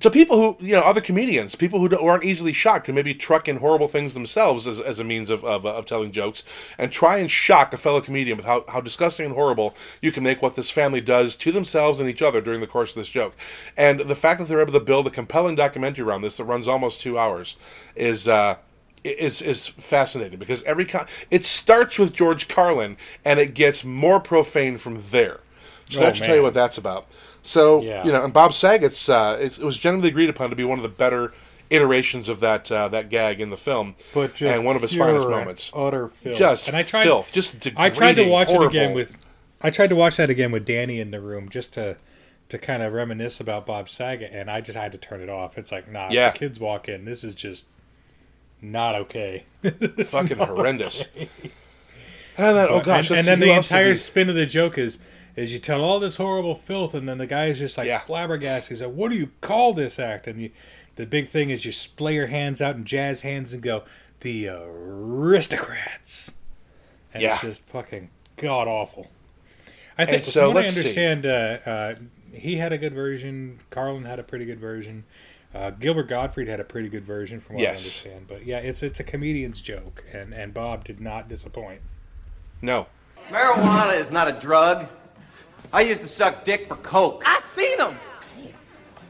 [0.00, 3.48] to people who you know other comedians people who, aren't easily shocked who maybe truck
[3.48, 6.42] in horrible things themselves as, as a means of, of, of telling jokes
[6.78, 10.22] and try and shock a fellow comedian with how, how disgusting and horrible you can
[10.22, 13.08] make what this family does to themselves and each other during the course of this
[13.08, 13.34] joke
[13.76, 16.68] and the fact that they're able to build a compelling documentary around this that runs
[16.68, 17.56] almost two hours
[17.94, 18.56] is uh
[19.04, 24.20] is is fascinating because every con- it starts with George Carlin and it gets more
[24.20, 25.40] profane from there.
[25.88, 27.06] So Oh, that should tell you what that's about.
[27.46, 28.04] So Yeah.
[28.04, 30.82] you know, and Bob Saget's uh, it was generally agreed upon to be one of
[30.82, 31.32] the better
[31.70, 34.94] iterations of that uh, that gag in the film, But just and one of his
[34.94, 35.70] finest moments.
[35.74, 36.38] Utter filth.
[36.38, 39.16] Just and I tried, filth, just I tried to watch it again with.
[39.62, 41.96] I tried to watch that again with Danny in the room just to
[42.48, 45.58] to kind of reminisce about Bob Saget, and I just had to turn it off.
[45.58, 46.30] It's like, nah, Yeah.
[46.30, 47.04] the kids walk in.
[47.04, 47.66] This is just
[48.62, 49.44] not okay.
[50.04, 51.04] fucking horrendous.
[52.38, 54.98] And then, oh gosh, and, and then the entire spin of the joke is
[55.36, 58.00] is you tell all this horrible filth, and then the guy is just like Yeah.
[58.00, 58.70] flabbergasted.
[58.70, 60.50] He's like, "What do you call this act?" And you,
[60.96, 63.84] the big thing is you splay your hands out and jazz hands and go,
[64.20, 66.32] "The aristocrats,"
[67.12, 67.34] and Yeah.
[67.34, 69.10] it's just fucking god awful.
[69.98, 70.80] I think And so from what I let's see.
[70.80, 71.94] understand, uh, uh,
[72.32, 73.60] he had a good version.
[73.70, 75.04] Carlin had a pretty good version.
[75.54, 78.26] Uh, Gilbert Gottfried had a pretty good version, from what I understand.
[78.28, 81.80] But yeah, it's it's a comedian's joke, and and Bob did not disappoint.
[82.60, 82.86] No.
[83.30, 84.88] Marijuana is not a drug.
[85.72, 87.22] I used to suck dick for coke.
[87.26, 87.94] I seen them.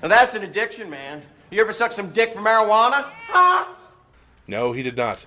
[0.03, 1.23] Now that's an addiction, man.
[1.51, 3.05] You ever suck some dick for marijuana?
[3.29, 3.73] Huh?
[4.47, 5.25] No, he did not.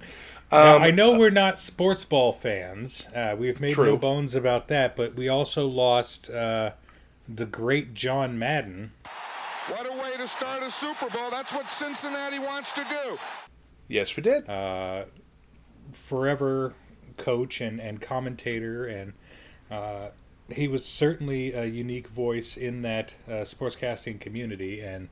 [0.51, 3.07] Now, Um, I know we're not sports ball fans.
[3.15, 6.71] Uh, we've made no bones about that, but we also lost uh,
[7.27, 8.91] the great John Madden.
[9.67, 11.29] What a way to start a Super Bowl.
[11.29, 13.19] That's what Cincinnati wants to do.
[13.87, 14.49] Yes, we did.
[14.49, 15.05] Uh,
[15.91, 16.73] forever
[17.17, 19.13] coach and, and commentator, and
[19.69, 20.07] uh,
[20.51, 25.09] he was certainly a unique voice in that uh, sportscasting community, and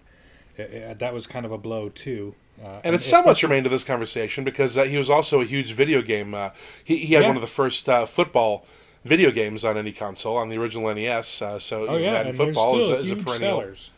[0.60, 2.36] uh, uh, that was kind of a blow too.
[2.63, 5.73] Uh, and it's somewhat germane to this conversation because uh, he was also a huge
[5.73, 6.34] video game.
[6.34, 6.50] Uh,
[6.84, 7.28] he, he had Yeah.
[7.28, 8.65] one of the first uh, football
[9.06, 11.41] video games on any console on the original NES.
[11.41, 13.38] Uh, so Oh yeah, Madden and football is, a- is a perennial.
[13.62, 13.91] sellers.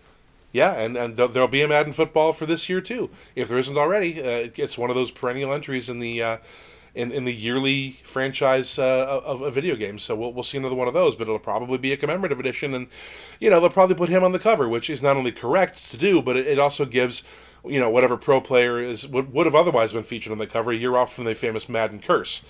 [0.52, 3.10] Yeah, and and th- there'll be a Madden football for this year too.
[3.36, 6.38] If there isn't already, uh, it's one of those perennial entries in the uh,
[6.99, 10.03] in in the yearly franchise uh, of, of video games.
[10.03, 12.73] So we'll we'll see another one of those, but it'll probably be a commemorative edition,
[12.73, 12.88] and
[13.39, 15.97] you know they'll probably put him on the cover, which is not only correct to
[15.97, 17.23] do, but it, it also gives
[17.65, 20.71] you know whatever pro player is would would have otherwise been featured on the cover
[20.71, 22.43] a year off from the famous Madden curse.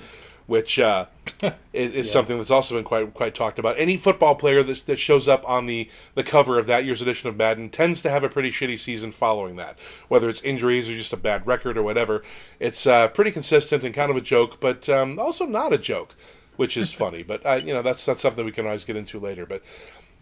[0.49, 1.05] Which uh,
[1.73, 3.75] is, is something that's also been quite quite talked about.
[3.77, 7.29] Any football player that, that shows up on the, the cover of that year's edition
[7.29, 10.95] of Madden tends to have a pretty shitty season following that, whether it's injuries or
[10.95, 12.23] just a bad record or whatever.
[12.59, 16.15] It's uh, pretty consistent and kind of a joke, but um, also not a joke,
[16.55, 17.21] which is funny.
[17.21, 19.45] But uh, you know that's that's something we can always get into later.
[19.45, 19.61] But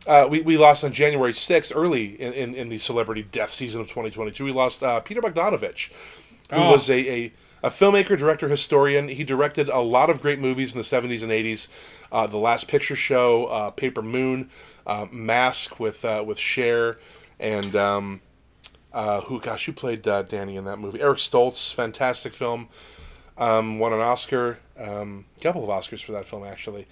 [0.07, 3.79] uh, we, we lost on January 6th, early in, in, in the celebrity death season
[3.79, 4.43] of 2022.
[4.43, 5.89] We lost uh, Peter Bogdanovich,
[6.51, 6.71] who Oh.
[6.71, 7.33] was a, a,
[7.67, 9.09] a filmmaker, director, historian.
[9.09, 11.67] He directed a lot of great movies in the 70s and 80s.
[12.11, 14.49] Uh, the Last Picture Show, uh, Paper Moon,
[14.85, 16.97] uh, Mask with uh, with Cher,
[17.39, 18.21] and um,
[18.93, 21.01] uh, who, gosh, who played uh, Danny in that movie?
[21.01, 22.69] Eric Stoltz, fantastic film.
[23.37, 26.87] Um, won an Oscar, um, a couple of Oscars for that film, actually.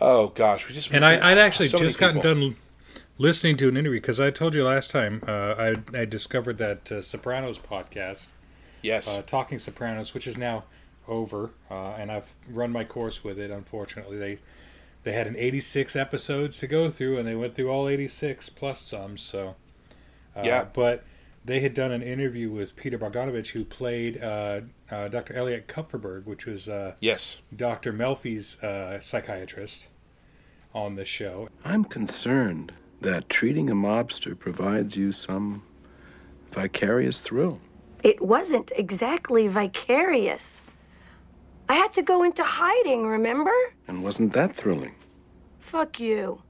[0.00, 2.56] Oh gosh, we just And I, I'd actually so just gotten done
[3.18, 6.90] listening to an interview because I told you last time uh, I, I discovered that
[6.90, 8.30] uh, Sopranos podcast,
[8.82, 10.64] Yes, uh, Talking Sopranos, which is now
[11.08, 13.50] over, uh, and I've run my course with it.
[13.50, 14.38] Unfortunately, they
[15.04, 18.80] they had an 86 episodes to go through, and they went through all 86 plus
[18.80, 19.16] some.
[19.18, 19.56] So
[20.36, 20.66] uh, Yeah.
[20.72, 21.02] but
[21.44, 24.60] they had done an interview with Peter Bogdanovich, who played uh,
[24.92, 25.34] uh, Dr.
[25.34, 27.38] Elliot Kupferberg, which was uh, yes.
[27.54, 27.92] Dr.
[27.92, 29.88] Melfi's uh, psychiatrist
[30.72, 31.48] on the show.
[31.64, 35.64] I'm concerned that treating a mobster provides you some
[36.52, 37.58] vicarious thrill.
[38.02, 40.60] It wasn't exactly vicarious.
[41.68, 43.52] I had to go into hiding, remember?
[43.86, 44.94] And wasn't that thrilling?
[45.60, 46.42] Fuck you.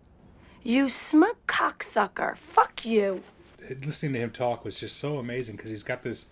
[0.63, 2.37] You smug cocksucker.
[2.37, 3.23] Fuck you.
[3.85, 6.27] listening to him talk was just so amazing because he's got this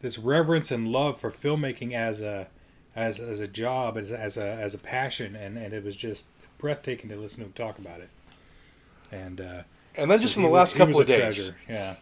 [0.00, 2.48] this reverence and love for filmmaking as a
[2.96, 6.26] as as a job as as a as a passion and and it was just
[6.58, 8.08] breathtaking to listen to him talk about it
[9.12, 9.62] and uh
[9.96, 11.56] And then just in the last was- couple of days, treasure.
[11.68, 11.96] yeah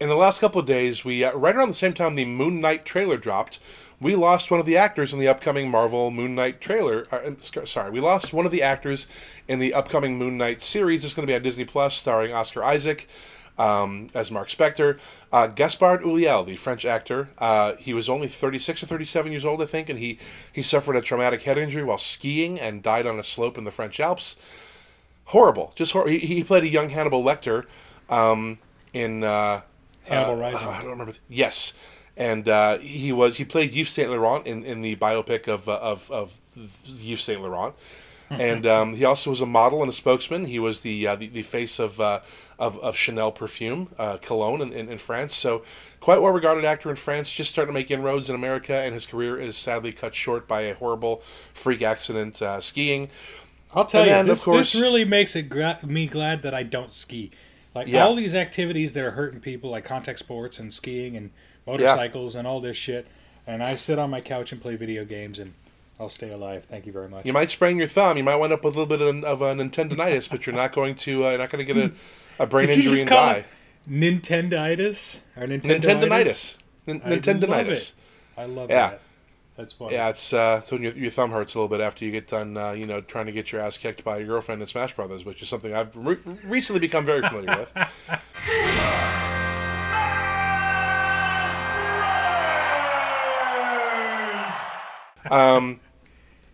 [0.00, 2.60] in the last couple of days, we uh, right around the same time the Moon
[2.60, 3.58] Knight trailer dropped,
[4.00, 7.06] we lost one of the actors in the upcoming Marvel Moon Knight trailer.
[7.10, 9.08] Uh, sorry, we lost one of the actors
[9.48, 11.04] in the upcoming Moon Knight series.
[11.04, 13.08] It's going to be on Disney Plus, starring Oscar Isaac
[13.58, 14.98] um, as Mark Spector.
[15.32, 19.60] Uh, Gaspard Ulliel, the French actor, uh, he was only 36 or 37 years old,
[19.60, 20.18] I think, and he
[20.52, 23.72] he suffered a traumatic head injury while skiing and died on a slope in the
[23.72, 24.36] French Alps
[25.28, 25.72] horrible.
[25.74, 27.64] Just he, he played a young Hannibal Lecter
[28.08, 28.58] um,
[28.92, 29.62] in uh,
[30.08, 30.68] Hannibal uh, Rising.
[30.68, 31.14] I don't remember.
[31.28, 31.72] Yes,
[32.16, 35.72] and uh, he was he played Yves Saint Laurent in, in the biopic of uh,
[35.80, 36.38] of of
[36.86, 37.74] Yves Saint Laurent.
[38.30, 40.44] and um, he also was a model and a spokesman.
[40.44, 42.20] He was the uh, the, the face of, uh,
[42.58, 45.34] of of Chanel perfume, uh, cologne in, in, in France.
[45.34, 45.62] So,
[46.00, 47.32] quite well regarded actor in France.
[47.32, 50.60] Just starting to make inroads in America, and his career is sadly cut short by
[50.62, 51.22] a horrible
[51.54, 53.08] freak accident uh, skiing.
[53.74, 56.42] I'll tell And you, then, of this, course- this really makes it gra- me glad
[56.42, 57.30] that I don't ski.
[57.78, 58.04] Like Yeah.
[58.04, 61.30] all these activities that are hurting people, like contact sports and skiing and
[61.64, 63.06] motorcycles and all this shit,
[63.46, 65.54] and I sit on my couch and play video games and
[66.00, 66.64] I'll stay alive.
[66.64, 67.24] Thank you very much.
[67.24, 68.16] You might sprain your thumb.
[68.16, 70.72] You might wind up with a little bit of, of a Nintendonitis, but you're not
[70.72, 71.92] going to uh, you're not going to get a,
[72.42, 73.44] a brain injury and die.
[73.88, 76.56] it Nintenditis or Nintendonitis?
[76.88, 76.88] Nintendonitis.
[76.88, 77.14] Nin- I
[77.46, 77.92] love it.
[78.36, 78.90] I love Yeah.
[78.90, 79.00] that.
[79.58, 79.94] That's funny.
[79.94, 82.28] Yeah, it's uh, it's when your, your thumb hurts a little bit after you get
[82.28, 84.94] done, uh, you know, trying to get your ass kicked by your girlfriend in Smash
[84.94, 87.72] Brothers, which is something I've re- recently become very familiar with.
[95.30, 95.80] Um,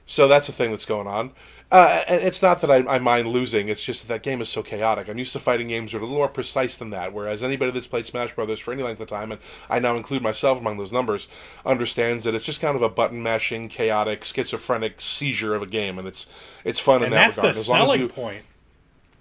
[0.07, 1.33] so that's the thing that's going on.
[1.71, 3.69] Uh, it's not that I, I mind losing.
[3.69, 5.09] It's just that that game is so chaotic.
[5.09, 7.13] I'm used to fighting games that are a little more precise than that.
[7.13, 10.23] Whereas anybody that's played Smash Brothers for any length of time, and I now include
[10.23, 11.27] myself among those numbers,
[11.67, 15.99] understands that it's just kind of a button mashing, chaotic, schizophrenic seizure of a game,
[15.99, 16.27] and it's
[16.65, 17.55] it's fun in and that that's regard.
[17.55, 18.45] the as long as selling you, point.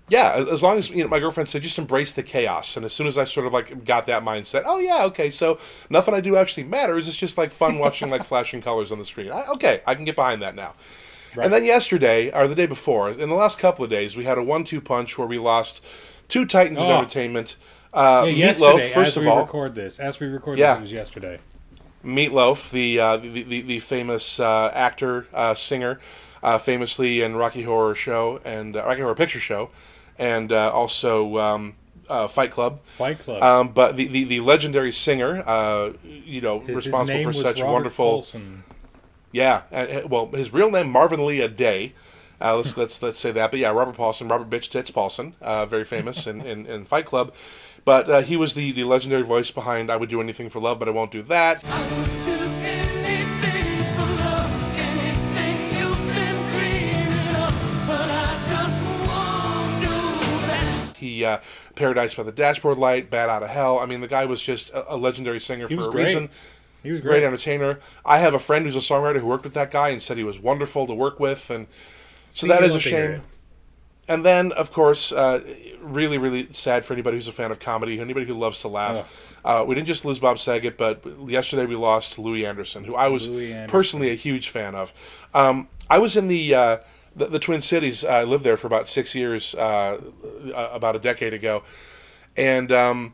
[0.09, 2.75] yeah, as, as long as you know, my girlfriend said, just embrace the chaos.
[2.77, 5.57] And as soon as I sort of like got that mindset, oh yeah, okay, so
[5.89, 7.07] nothing I do actually matters.
[7.07, 9.31] It's just like fun watching like flashing colors on the screen.
[9.31, 10.75] I, okay, I can get behind that now.
[11.41, 14.37] And then yesterday, or the day before, in the last couple of days, we had
[14.37, 15.81] a one-two punch where we lost
[16.29, 16.97] two titans of Oh.
[16.97, 17.55] entertainment.
[17.93, 20.73] Uh, yeah, Meatloaf, first as of we all, record this, as we record Yeah.
[20.73, 21.39] this, it was yesterday.
[22.03, 25.99] Meatloaf, the uh, the, the the famous uh, actor, uh, singer,
[26.41, 29.69] uh, famously in Rocky Horror Show and uh, Rocky Horror Picture Show,
[30.19, 31.75] and uh, also um,
[32.09, 32.81] uh, Fight Club.
[32.97, 33.41] Fight Club.
[33.41, 37.33] Um, but the, the, the legendary singer, uh, you know, His- his responsible name for
[37.33, 38.25] such Robert wonderful.
[39.33, 41.91] Yeah, uh, uh, well, his real name Marvin Lee Aday.
[42.39, 43.51] Uh, let's let's let's say that.
[43.51, 47.05] But yeah, Robert Paulson, Robert Bitch Tits Paulson, uh, very famous in, in, in Fight
[47.05, 47.33] Club.
[47.83, 50.79] But uh, he was the, the legendary voice behind "I Would Do Anything for Love,
[50.79, 51.61] but I Won't Do That."
[60.95, 61.39] He uh,
[61.75, 63.77] Paradise by the Dashboard Light, Bat Out of Hell.
[63.79, 66.05] I mean, the guy was just a, a legendary singer He for was a great.
[66.05, 66.29] reason.
[66.83, 67.23] He was great great.
[67.23, 67.79] entertainer.
[68.05, 70.23] I have a friend who's a songwriter who worked with that guy and said he
[70.23, 71.67] was wonderful to work with, and
[72.29, 73.23] so that is a love to hear shame.
[74.05, 75.41] And then, of course, uh,
[75.79, 79.09] really, really sad for anybody who's a fan of comedy, anybody who loves to laugh.
[79.45, 83.07] Uh, we didn't just lose Bob Saget, but yesterday we lost Louie Anderson, who I
[83.07, 83.69] was Anderson.
[83.69, 84.91] personally a huge fan of.
[85.33, 86.77] Um, I was in the, uh,
[87.15, 88.03] the the Twin Cities.
[88.03, 90.01] I lived there for about six years, uh,
[90.53, 91.63] uh, about a decade ago,
[92.35, 93.13] and um,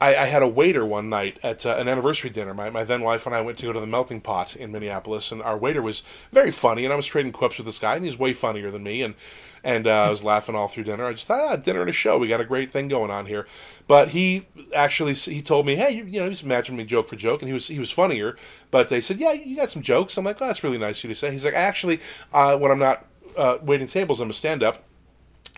[0.00, 2.52] I, I had a waiter one night at uh, an anniversary dinner.
[2.54, 5.30] My, my then wife and I went to go to the Melting Pot in Minneapolis,
[5.30, 6.02] and our waiter was
[6.32, 6.84] very funny.
[6.84, 9.02] And I was trading quips with this guy, and he's way funnier than me.
[9.02, 9.14] And
[9.62, 11.06] and uh, I was laughing all through dinner.
[11.06, 12.18] I just thought, ah, dinner and a show.
[12.18, 13.46] We got a great thing going on here.
[13.88, 17.16] But he actually he told me, hey, you, you know, he's imagining me joke for
[17.16, 18.36] joke, and he was he was funnier.
[18.70, 20.16] But they said, yeah, you got some jokes.
[20.18, 21.30] I'm like, oh, that's really nice of you to say.
[21.30, 22.00] He's like, actually,
[22.32, 24.84] uh, when I'm not uh, waiting tables, I'm a stand up.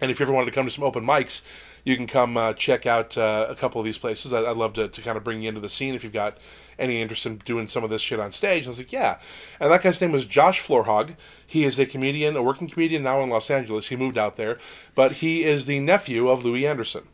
[0.00, 1.40] And if you ever wanted to come to some open mics,
[1.86, 4.32] you can come uh, check out uh, a couple of these places.
[4.32, 6.36] I, I'd love to, to kind of bring you into the scene if you've got
[6.80, 8.64] any interest in doing some of this shit on stage.
[8.64, 9.18] And I was like, yeah.
[9.60, 11.14] And that guy's name was Josh Floorhog.
[11.46, 13.86] He is a comedian, a working comedian now in Los Angeles.
[13.86, 14.58] He moved out there,
[14.96, 17.04] but he is the nephew of Louie Anderson.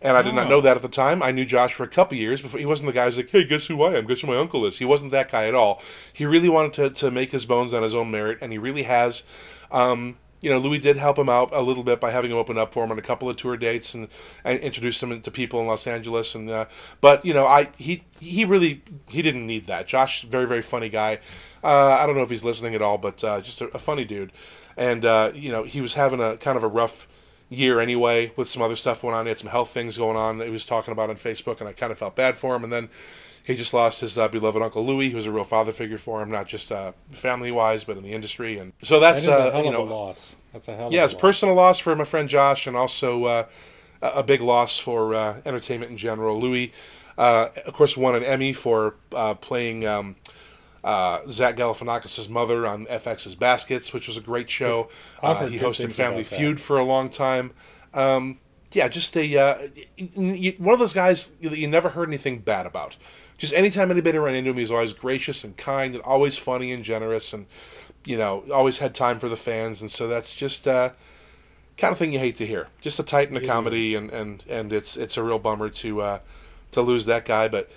[0.00, 0.50] And I did not Oh.
[0.50, 1.22] know that at the time.
[1.22, 2.58] I knew Josh for a couple years before.
[2.60, 4.06] He wasn't the guy who's like, "Hey, guess who I am?
[4.06, 5.82] Guess who my uncle is?" He wasn't that guy at all.
[6.12, 8.82] He really wanted to, to make his bones on his own merit, and he really
[8.84, 9.22] has.
[9.70, 12.58] Um, you know, Louie did help him out a little bit by having him open
[12.58, 14.08] up for him on a couple of tour dates and,
[14.44, 16.34] and introduced him to people in Los Angeles.
[16.34, 16.66] And uh,
[17.00, 19.86] but you know, I he he really he didn't need that.
[19.86, 21.20] Josh, very very funny guy.
[21.62, 24.04] Uh, I don't know if he's listening at all, but uh, just a, a funny
[24.04, 24.32] dude.
[24.76, 27.08] And uh, you know, he was having a kind of a rough
[27.48, 29.24] year anyway with some other stuff going on.
[29.24, 31.68] He had some health things going on that he was talking about on Facebook, and
[31.68, 32.64] I kind of felt bad for him.
[32.64, 32.90] And then
[33.44, 36.22] he just lost his uh, beloved uncle Louie, who was a real father figure for
[36.22, 38.58] him, not just uh, family wise, but in the industry.
[38.58, 40.34] And so that's that a uh, hell you of know, a loss.
[40.52, 43.46] That's a hell yeah, it's personal loss for my friend Josh, and also uh,
[44.00, 46.40] a big loss for uh, entertainment in general.
[46.40, 46.72] Louie,
[47.18, 50.16] uh, of course, won an Emmy for uh, playing um,
[50.82, 54.88] uh, Zach Galifianakis' mother on FX's Baskets, which was a great show.
[55.22, 56.24] Uh, he hosted Family.
[56.24, 57.52] Feud for a long time.
[57.92, 58.38] Um,
[58.72, 59.68] yeah, just a uh,
[60.58, 62.96] one of those guys that you never heard anything bad about.
[63.38, 66.72] Just anytime anybody ran into him, he was always gracious and kind, and always funny
[66.72, 67.46] and generous, and
[68.04, 69.80] you know, always had time for the fans.
[69.82, 70.90] And so that's just uh,
[71.78, 72.68] kind of thing you hate to hear.
[72.80, 73.48] Just a titan of Yeah.
[73.52, 76.18] comedy, and, and, and it's it's a real bummer to uh,
[76.72, 77.48] to lose that guy.
[77.48, 77.70] But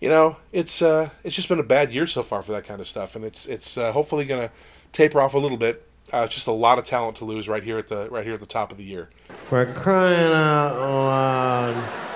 [0.00, 2.80] you know, it's uh, it's just been a bad year so far for that kind
[2.80, 4.54] of stuff, and it's it's uh, hopefully going to
[4.92, 5.84] taper off a little bit.
[6.12, 8.34] Uh, it's just a lot of talent to lose right here at the right here
[8.34, 9.10] at the top of the year.
[9.50, 12.07] We're crying out loud.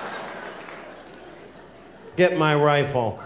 [2.15, 3.19] Get my rifle.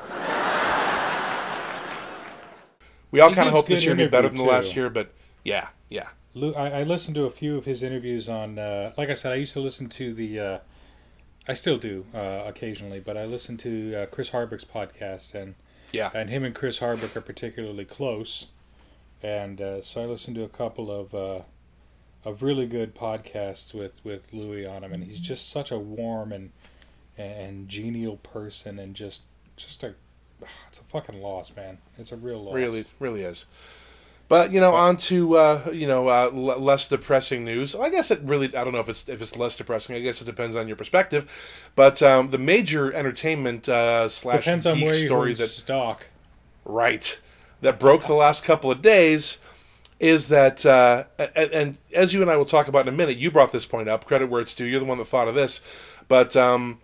[3.11, 4.89] We all kind of hope this good year be better than interview, the last year,
[4.89, 6.09] but yeah, yeah.
[6.33, 8.59] Lou, I, I listened to a few of his interviews on.
[8.59, 10.39] Uh, like I said, I used to listen to the.
[10.39, 10.59] Uh,
[11.47, 15.55] I still do uh, occasionally, but I listen to uh, Chris Hardwick's podcast, and
[15.93, 16.11] Yeah.
[16.13, 18.47] and him and Chris Hardwick are particularly close,
[19.23, 21.41] and uh, so I listened to a couple of uh,
[22.25, 26.33] of really good podcasts with with Louie on him, and he's just such a warm
[26.33, 26.51] and
[27.17, 29.23] and genial person, and just
[29.55, 29.95] just a
[30.67, 31.77] it's a fucking loss, man.
[31.97, 32.53] It's a real loss.
[32.53, 33.45] Really, really is.
[34.29, 37.75] But you know, on to uh, you know uh, l- less depressing news.
[37.75, 39.95] I guess it really I don't know if it's if it's less depressing.
[39.95, 41.31] I guess it depends on your perspective.
[41.75, 46.07] But um, the major entertainment uh, slash Depends on geek where you story that stock.
[46.65, 47.19] right
[47.61, 49.39] that broke the last couple of days
[49.99, 53.17] is that, uh, and, and as you and I will talk about in a minute,
[53.17, 54.05] you brought this point up.
[54.05, 54.65] Credit where it's due.
[54.65, 55.59] You're the one that thought of this,
[56.07, 56.79] but um,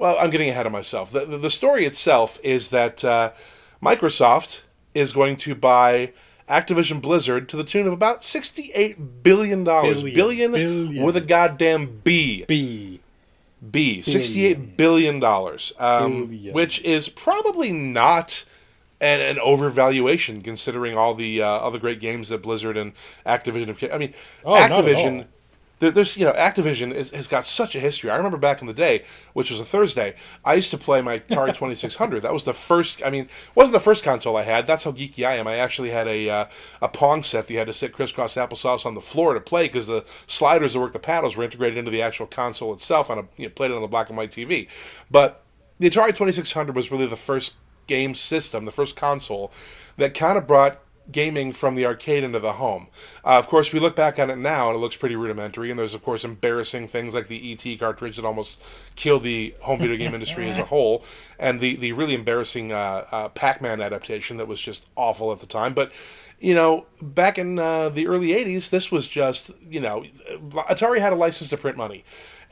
[0.00, 1.12] well, I'm getting ahead of myself.
[1.12, 3.32] The, the, the story itself is that uh,
[3.82, 4.62] Microsoft
[4.94, 6.12] is going to buy
[6.48, 10.02] Activision Blizzard to the tune of about sixty-eight billion dollars.
[10.02, 10.14] Billion.
[10.14, 11.04] Billion, Billion.
[11.04, 12.44] with a goddamn B.
[12.48, 13.00] B.
[13.70, 14.00] B.
[14.00, 16.54] Sixty-eight billion dollars, um, Billion.
[16.54, 18.44] which is probably not
[19.02, 22.92] an, an overvaluation considering all the uh, the great games that Blizzard and
[23.26, 23.92] Activision have.
[23.92, 25.26] I mean, Oh, Activision.
[25.80, 28.10] There, there's you know Activision is, has got such a history.
[28.10, 30.14] I remember back in the day, which was a Thursday,
[30.44, 32.22] I used to play my Atari 2600.
[32.22, 33.02] That was the first.
[33.04, 34.66] I mean, wasn't the first console I had.
[34.66, 35.48] That's how geeky I am.
[35.48, 36.46] I actually had a uh,
[36.80, 39.66] a Pong set that you had to sit crisscross applesauce on the floor to play
[39.66, 43.10] because the sliders that work the paddles were integrated into the actual console itself.
[43.10, 44.68] On a you know, played it on the black and white TV,
[45.10, 45.42] but
[45.78, 47.54] the Atari 2600 was really the first
[47.86, 49.50] game system, the first console
[49.96, 50.80] that kind of brought
[51.12, 52.88] gaming from the arcade into the home.
[53.24, 55.78] Uh, of course, we look back on it now and it looks pretty rudimentary, and
[55.78, 58.58] there's, of course, embarrassing things like the ET cartridge that almost
[58.96, 61.04] killed the home video game industry as a whole,
[61.38, 65.40] and the, the really embarrassing uh, uh, Pac Man adaptation that was just awful at
[65.40, 65.74] the time.
[65.74, 65.92] But
[66.40, 71.12] you know, back in uh, the early 80s, this was just, you know, Atari had
[71.12, 72.02] a license to print money.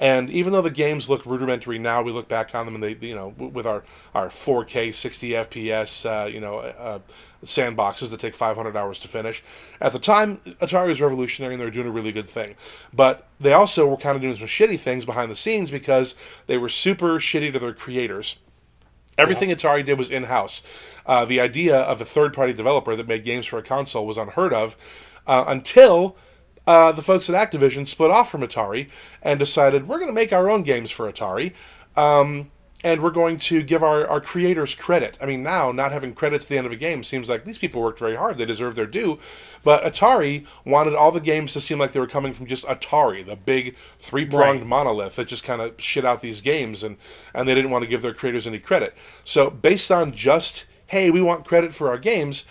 [0.01, 2.97] And even though the games look rudimentary now, we look back on them and they,
[3.07, 3.83] you know, with our,
[4.15, 7.01] our 4K 60 FPS, uh, you know, uh,
[7.45, 9.43] sandboxes that take 500 hours to finish.
[9.81, 12.55] At the time, Atari was revolutionary and they were doing a really good thing.
[12.93, 16.15] But they also were kind of doing some shitty things behind the scenes because
[16.47, 18.37] they were super shitty to their creators.
[19.17, 20.63] Everything Atari did was in house.
[21.05, 24.17] Uh, the idea of a third party developer that made games for a console was
[24.17, 24.77] unheard of
[25.27, 26.17] uh, until
[26.67, 28.89] uh, the folks at Activision split off from Atari
[29.23, 31.53] and decided we're going to make our own games for Atari.
[31.97, 32.51] Um,
[32.85, 35.19] and we're going to give our, our creators credit.
[35.21, 37.59] I mean, now not having credits at the end of a game seems like these
[37.59, 38.39] people worked very hard.
[38.39, 39.19] They deserve their due.
[39.65, 43.27] But Atari wanted all the games to seem like they were coming from just Atari,
[43.27, 44.69] the big three pronged Right.
[44.69, 46.97] monolith that just kind of shit out these games, and,
[47.35, 48.95] and they didn't want to give their creators any credit.
[49.25, 52.45] So, based on just, hey, we want credit for our games,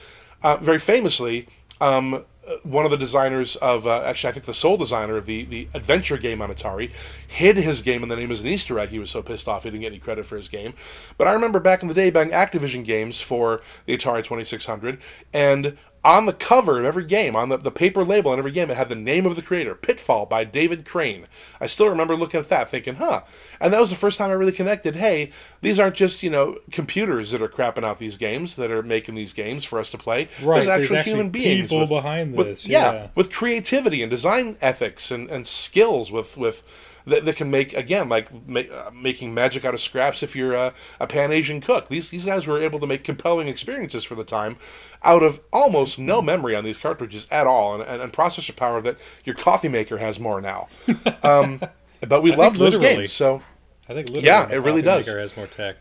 [0.43, 1.47] uh, very famously,
[1.79, 2.25] um,
[2.63, 5.67] one of the designers of uh, actually I think the sole designer of the the
[5.73, 6.91] adventure game on Atari
[7.27, 8.89] hid his game in the name as an Easter egg.
[8.89, 10.73] He was so pissed off he didn't get any credit for his game.
[11.17, 14.99] But I remember back in the day buying Activision games for the Atari 2600
[15.33, 18.69] and on the cover of every game, on the, the paper label on every game,
[18.71, 21.25] it had the name of the creator, Pitfall by David Crane.
[21.59, 23.23] I still remember looking at that thinking, huh.
[23.59, 25.31] And that was the first time I really connected, hey,
[25.61, 29.15] these aren't just, you know, computers that are crapping out these games, that are making
[29.15, 30.29] these games for us to play.
[30.41, 31.69] Right, There's there's actual actually human beings.
[31.69, 33.07] people with- behind with- this, yeah, yeah.
[33.15, 36.63] with creativity and design ethics and, and skills with, with
[37.07, 40.53] that, that can make again like ma- uh, making magic out of scraps if you're
[40.53, 44.15] a, a pan asian cook these these guys were able to make compelling experiences for
[44.15, 44.57] the time
[45.03, 48.81] out of almost no memory on these cartridges at all and, and, and processor power
[48.81, 50.67] that your coffee maker has more now
[51.23, 51.59] um,
[52.07, 53.41] but we love those games so
[53.89, 55.77] I think literally yeah it really coffee does maker has more tech.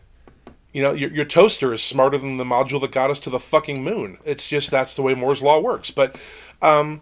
[0.73, 3.39] you know, your, your toaster is smarter than the module that got us to the
[3.39, 4.17] fucking moon.
[4.25, 5.89] It's just that's the way Moore's law works.
[5.91, 6.15] But
[6.61, 7.01] um,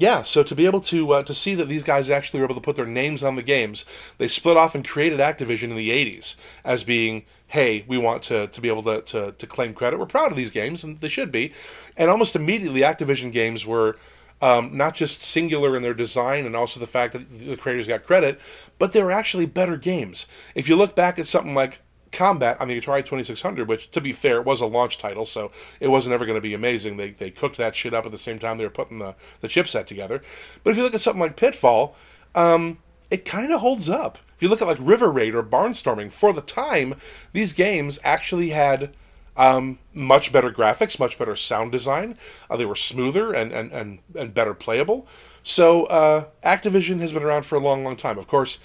[0.00, 2.54] yeah, so to be able to uh, to see that these guys actually were able
[2.54, 3.84] to put their names on the games,
[4.16, 8.46] they split off and created Activision in the '80s as being, hey, we want to,
[8.46, 9.98] to be able to, to to claim credit.
[9.98, 11.52] We're proud of these games, and they should be.
[11.98, 13.98] And almost immediately, Activision games were.
[14.42, 18.04] Um, not just singular in their design and also the fact that the creators got
[18.04, 18.40] credit,
[18.78, 20.24] but they were actually better games.
[20.54, 21.80] If you look back at something like
[22.12, 25.50] Combat on the Atari 2600, which, to be fair, it was a launch title, so
[25.78, 26.96] it wasn't ever going to be amazing.
[26.96, 29.48] They, they cooked that shit up at the same time they were putting the, the
[29.48, 30.22] chipset together.
[30.64, 31.94] But if you look at something like Pitfall,
[32.34, 32.78] um,
[33.10, 34.18] it kind of holds up.
[34.36, 36.94] If you look at like River Raid or Barnstorming, for the time,
[37.32, 38.94] these games actually had
[39.36, 42.16] um, much better graphics, much better sound design.
[42.48, 45.06] Uh, they were smoother and, and, and, and better playable.
[45.42, 48.18] So uh, Activision has been around for a long, long time.
[48.18, 48.58] Of course,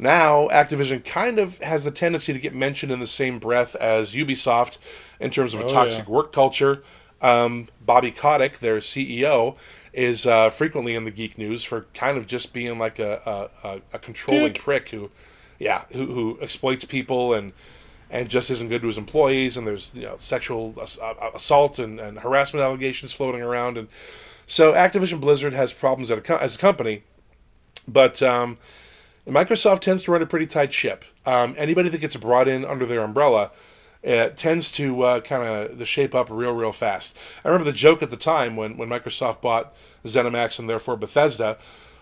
[0.00, 4.14] now Activision kind of has the tendency to get mentioned in the same breath as
[4.14, 4.78] Ubisoft
[5.20, 6.10] in terms of a Oh, toxic yeah.
[6.12, 6.82] work culture.
[7.20, 9.56] Um, Bobby Kotick, their CEO,
[9.92, 13.68] is uh, frequently in the geek news for kind of just being like a a,
[13.68, 14.62] a, a controlling Dick.
[14.62, 15.10] prick who,
[15.58, 17.52] yeah, who, who exploits people and
[18.08, 19.56] and just isn't good to his employees.
[19.58, 23.76] And there's you know sexual ass- uh, assault and, and harassment allegations floating around.
[23.76, 23.88] And
[24.46, 27.02] so Activision Blizzard has problems at a co- as a company,
[27.86, 28.56] but um,
[29.30, 31.04] Microsoft tends to run a pretty tight ship.
[31.24, 33.52] Um, anybody that gets brought in under their umbrella
[34.06, 37.14] uh, tends to uh, kind of the shape up real, real fast.
[37.44, 39.74] I remember the joke at the time when, when Microsoft bought
[40.04, 41.58] ZeniMax and therefore Bethesda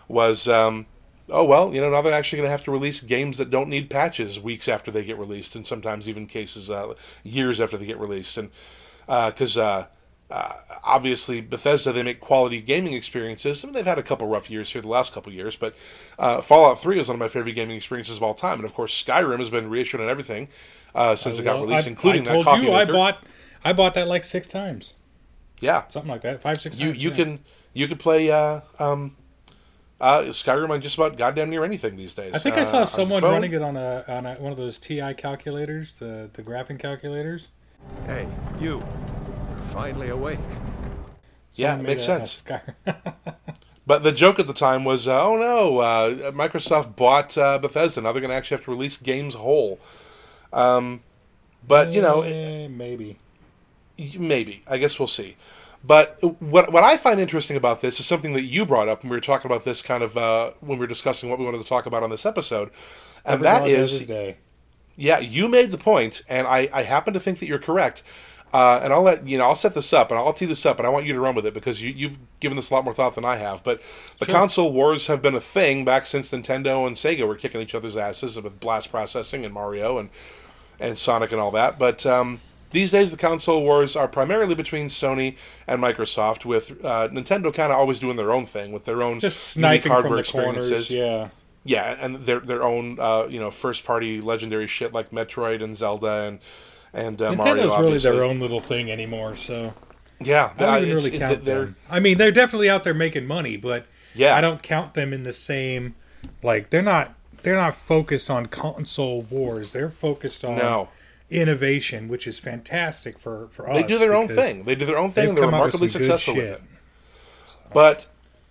[0.07, 0.87] was, um,
[1.29, 3.69] oh well, you know now they're actually going to have to release games that don't
[3.69, 7.87] need patches weeks after they get released, and sometimes even cases uh, years after they
[7.87, 8.51] get released, and
[9.07, 9.59] because
[10.31, 10.55] uh, uh,
[10.85, 13.65] obviously Bethesda they make quality gaming experiences.
[13.65, 15.75] I mean, they've had a couple rough years here the last couple years, but
[16.19, 18.75] uh, Fallout Three is one of my favorite gaming experiences of all time, and of
[18.75, 20.49] course Skyrim has been reissued and everything
[20.95, 23.25] uh, since it got released, I- including I that coffee you I bought
[23.65, 24.95] I bought that like six times,
[25.61, 27.03] yeah, something like that, five six you times.
[27.03, 27.17] you yeah.
[27.17, 27.39] can
[27.73, 29.17] you could play uh, um,
[30.01, 32.35] uh, Skyrim on just about goddamn near anything these days.
[32.35, 34.79] I think I Uh, saw someone running it on a on a, one of those
[34.79, 37.49] TI calculators, the the graphing calculators.
[38.07, 38.29] Hey,
[38.61, 38.83] you.
[39.69, 40.39] You're finally awake.
[41.55, 42.33] Yeah, Someone it makes made a- a sense.
[42.33, 42.63] Sky-
[43.87, 48.03] But the joke at the time was, uh, oh no, uh, Microsoft bought uh, Bethesda.
[48.03, 49.81] Now they're going to actually have to release games whole.
[50.53, 51.01] Um,
[51.67, 53.17] but you know, Eh, maybe.
[54.19, 55.37] maybe I guess we'll see.
[55.83, 59.09] But what what I find interesting about this is something that you brought up when
[59.11, 61.63] we were talking about this kind of uh, when we were discussing what we wanted
[61.63, 62.71] to talk about on this episode,
[63.25, 64.37] and Every that dog has is his day.
[64.97, 68.03] yeah, you made the point, and I, I happen to think that you're correct.
[68.53, 69.45] Uh, and I'll let you know.
[69.45, 71.35] I'll set this up, and I'll tee this up, and I want you to run
[71.35, 73.63] with it because you, you've given this a lot more thought than I have.
[73.63, 73.83] But
[74.19, 74.35] the Sure.
[74.35, 77.97] console wars have been a thing back since Nintendo and Sega were kicking each other's
[77.97, 80.09] asses with blast processing and Mario and
[80.81, 81.79] and Sonic and all that.
[81.79, 82.41] But um,
[82.71, 85.37] these days, the console wars are primarily between Sony
[85.67, 89.21] and Microsoft, with uh, Nintendo kind of always doing their own thing with their own
[89.21, 90.91] Just unique hardware from the corners.
[90.91, 91.29] Yeah.
[91.65, 95.77] yeah, and their their own uh, you know first party legendary shit like Metroid and
[95.77, 96.39] Zelda and
[97.07, 97.55] and uh, Mario.
[97.55, 98.11] Nintendo's really obviously.
[98.11, 99.75] their own little thing anymore, so
[100.21, 101.77] Yeah, I don't even really count they're- them.
[101.91, 104.37] I mean, they're definitely out there making money, but Yeah.
[104.37, 105.95] I don't count them in the same.
[106.43, 109.73] Like they're not they're not focused on console wars.
[109.73, 110.89] They're focused on No.
[111.31, 113.77] innovation, which is fantastic for for us.
[113.77, 114.65] They do their own thing.
[114.65, 116.63] They do their own thing, they're come out with remarkably successful with it.
[117.73, 118.07] But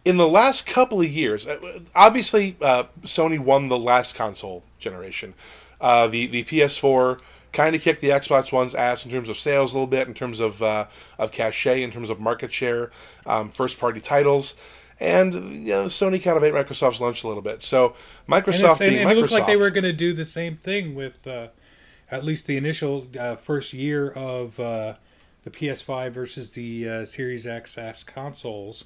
[0.06, 5.34] in the last couple of years, uh, obviously, uh, Sony won the last console generation.
[5.82, 7.20] Uh, the the PS4
[7.52, 10.14] kind of kicked the Xbox One's ass in terms of sales a little bit, in
[10.14, 10.88] terms of uh,
[11.18, 12.92] of cachet, in terms of market share,
[13.26, 14.54] um, first party titles.
[15.00, 17.62] And you know, Sony kind of ate Microsoft's lunch a little bit.
[17.62, 17.94] So
[18.28, 21.28] Microsoft and, and it looked like they were going to do the same thing with
[21.28, 21.50] uh,
[22.10, 24.96] at least the initial uh, first year of uh,
[25.44, 28.86] the PS5 versus the uh, Series XS consoles.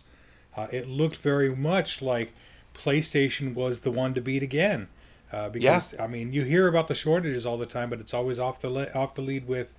[0.55, 2.33] Uh, it looked very much like
[2.73, 4.87] PlayStation was the one to beat again.
[5.31, 8.37] Uh, because I mean, you hear about the shortages all the time, but it's always
[8.39, 9.73] off the le- off the lead with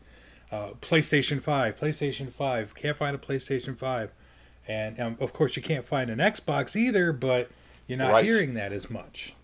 [0.50, 2.74] uh, PlayStation Five, PlayStation Five.
[2.74, 4.12] Can't find a PlayStation Five,
[4.66, 7.12] and um, of course you can't find an Xbox either.
[7.12, 7.50] But
[7.86, 8.24] you're not Right.
[8.24, 9.34] hearing that as much.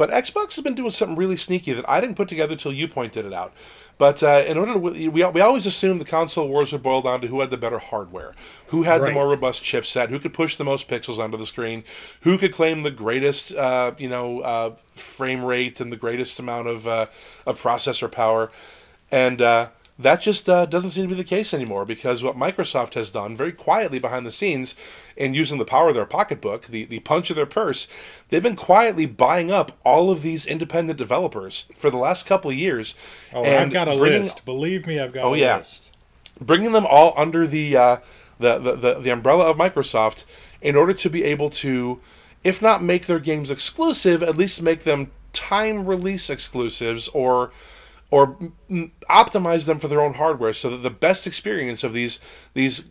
[0.00, 2.88] But Xbox has been doing something really sneaky that I didn't put together till you
[2.88, 3.52] pointed it out.
[3.98, 7.20] But uh, in order to, we, we always assumed the console wars would boil down
[7.20, 8.34] to who had the better hardware,
[8.68, 11.84] who had the more robust chipset, who could push the most pixels onto the screen,
[12.22, 16.66] who could claim the greatest, uh, you know, uh, frame rate and the greatest amount
[16.66, 17.04] of uh,
[17.44, 18.50] of processor power,
[19.12, 19.68] and uh,
[20.02, 23.36] that just uh, doesn't seem to be the case anymore because what Microsoft has done
[23.36, 24.74] very quietly behind the scenes
[25.16, 27.86] and using the power of their pocketbook, the, the punch of their purse,
[28.30, 32.56] they've been quietly buying up all of these independent developers for the last couple of
[32.56, 32.94] years.
[33.32, 34.44] Oh, and I've got a bringing- list.
[34.44, 35.56] Believe me, I've got Oh, a yeah.
[35.58, 35.94] list.
[36.40, 37.96] Bringing them all under the, uh,
[38.38, 40.24] the, the, the, the umbrella of Microsoft
[40.62, 42.00] in order to be able to,
[42.42, 47.52] if not make their games exclusive, at least make them time release exclusives or
[48.10, 48.36] or
[49.08, 52.18] optimize them for their own hardware so that the best experience of these
[52.54, 52.84] these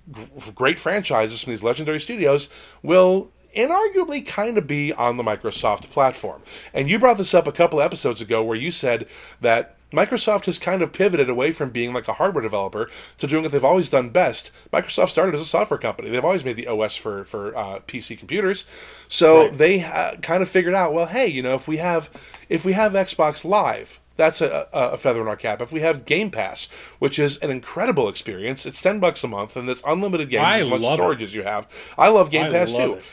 [0.56, 2.50] great franchises from these legendary studios
[2.82, 6.42] will inarguably kind of be on the Microsoft platform.
[6.74, 9.08] And you brought this up a couple episodes ago where you said
[9.42, 13.42] that Microsoft has kind of pivoted away from being like a hardware developer to doing
[13.42, 14.52] what they've always done best.
[14.72, 16.10] Microsoft started as a software company.
[16.12, 18.66] They've always made the OS for for uh, PC computers,
[19.08, 19.58] so Right.
[19.58, 22.12] they uh, kind of figured out, well, hey, you know, if we have
[22.50, 25.62] if we have Xbox Live, that's a, a, feather in our cap.
[25.62, 26.68] If we have Game Pass,
[27.00, 30.60] which is an incredible experience, it's ten bucks a month and it's unlimited games, I
[30.60, 31.26] as much storage it.
[31.26, 31.68] as you have.
[31.98, 32.94] I love Game I Pass love too.
[32.96, 33.04] it.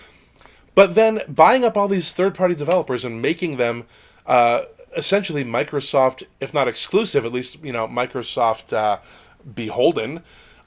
[0.74, 3.84] But then buying up all these third-party developers and making them
[4.26, 4.64] uh,
[4.96, 8.98] essentially Microsoft, if not exclusive, at least you know Microsoft uh,
[9.54, 10.24] beholden.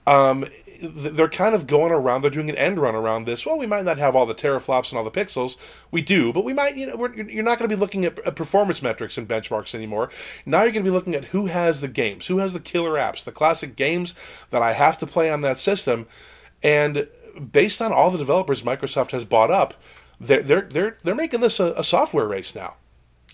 [0.07, 0.45] Um,
[0.82, 2.21] they're kind of going around.
[2.21, 3.45] They're doing an end run around this.
[3.45, 5.57] Well, we might not have all the teraflops and all the pixels.
[5.91, 6.75] We do, but we might.
[6.75, 10.09] You know, you're not going to be looking at performance metrics and benchmarks anymore.
[10.45, 12.93] Now you're going to be looking at who has the games, who has the killer
[12.93, 14.15] apps, the classic games
[14.51, 16.07] that I have to play on that system,
[16.63, 17.07] and
[17.51, 19.75] based on all the developers Microsoft has bought up,
[20.19, 22.75] they're they're they're they're making this a, a software race now.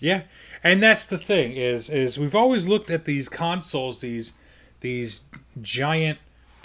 [0.00, 0.22] Yeah,
[0.62, 4.32] and that's the thing is is we've always looked at these consoles, these
[4.80, 5.20] these
[5.60, 6.18] giant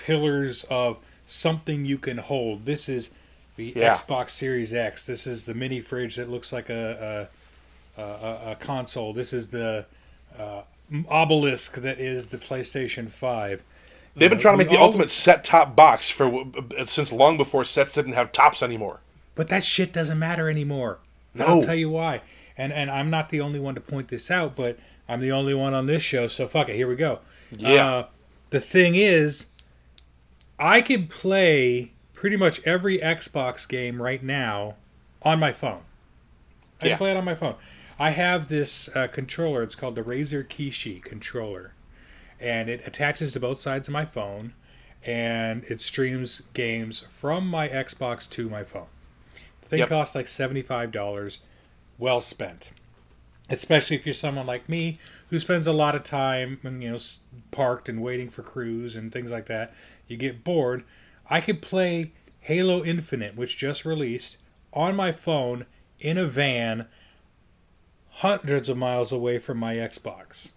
[0.06, 0.98] pillars of
[1.28, 2.66] something you can hold.
[2.66, 3.12] This is
[3.56, 3.94] the Yeah.
[3.94, 5.06] Xbox Series X.
[5.06, 7.30] This is the mini fridge that looks like a
[7.98, 9.14] a, a, a console.
[9.14, 9.86] This is the
[10.38, 10.62] uh,
[11.10, 13.64] obelisk that is the PlayStation Five.
[14.16, 16.46] They've been know, trying to make the all- ultimate set top box for
[16.78, 19.00] uh, since long before sets didn't have tops anymore.
[19.36, 21.00] But that shit doesn't matter anymore.
[21.34, 21.46] No.
[21.46, 22.22] I'll tell you why.
[22.58, 24.78] And and I'm not the only one to point this out, but
[25.08, 26.76] I'm the only one on this show, so fuck it.
[26.76, 27.20] Here we go.
[27.52, 27.86] Yeah.
[27.86, 28.06] Uh,
[28.50, 29.46] the thing is,
[30.62, 34.76] I can play pretty much every Xbox game right now
[35.24, 35.82] on my phone.
[36.82, 36.90] I Yeah.
[36.92, 37.56] can play it on my phone.
[38.00, 39.64] I have this uh, controller.
[39.64, 41.74] It's called the Razer Kishi controller,
[42.40, 44.54] and it attaches to both sides of my phone,
[45.04, 48.88] and it streams games from my Xbox to my phone.
[49.64, 49.90] The thing Yep.
[49.90, 51.40] costs like seventy-five dollars.
[51.98, 52.72] Well spent,
[53.50, 54.98] especially if you're someone like me
[55.30, 57.00] who spends a lot of time, you know,
[57.52, 59.74] parked and waiting for crews and things like that.
[60.08, 60.84] You get bored.
[61.30, 64.38] I could play Halo Infinite, which just released,
[64.74, 65.66] on my phone
[66.00, 66.88] in a van,
[68.16, 70.50] hundreds of miles away from my Xbox,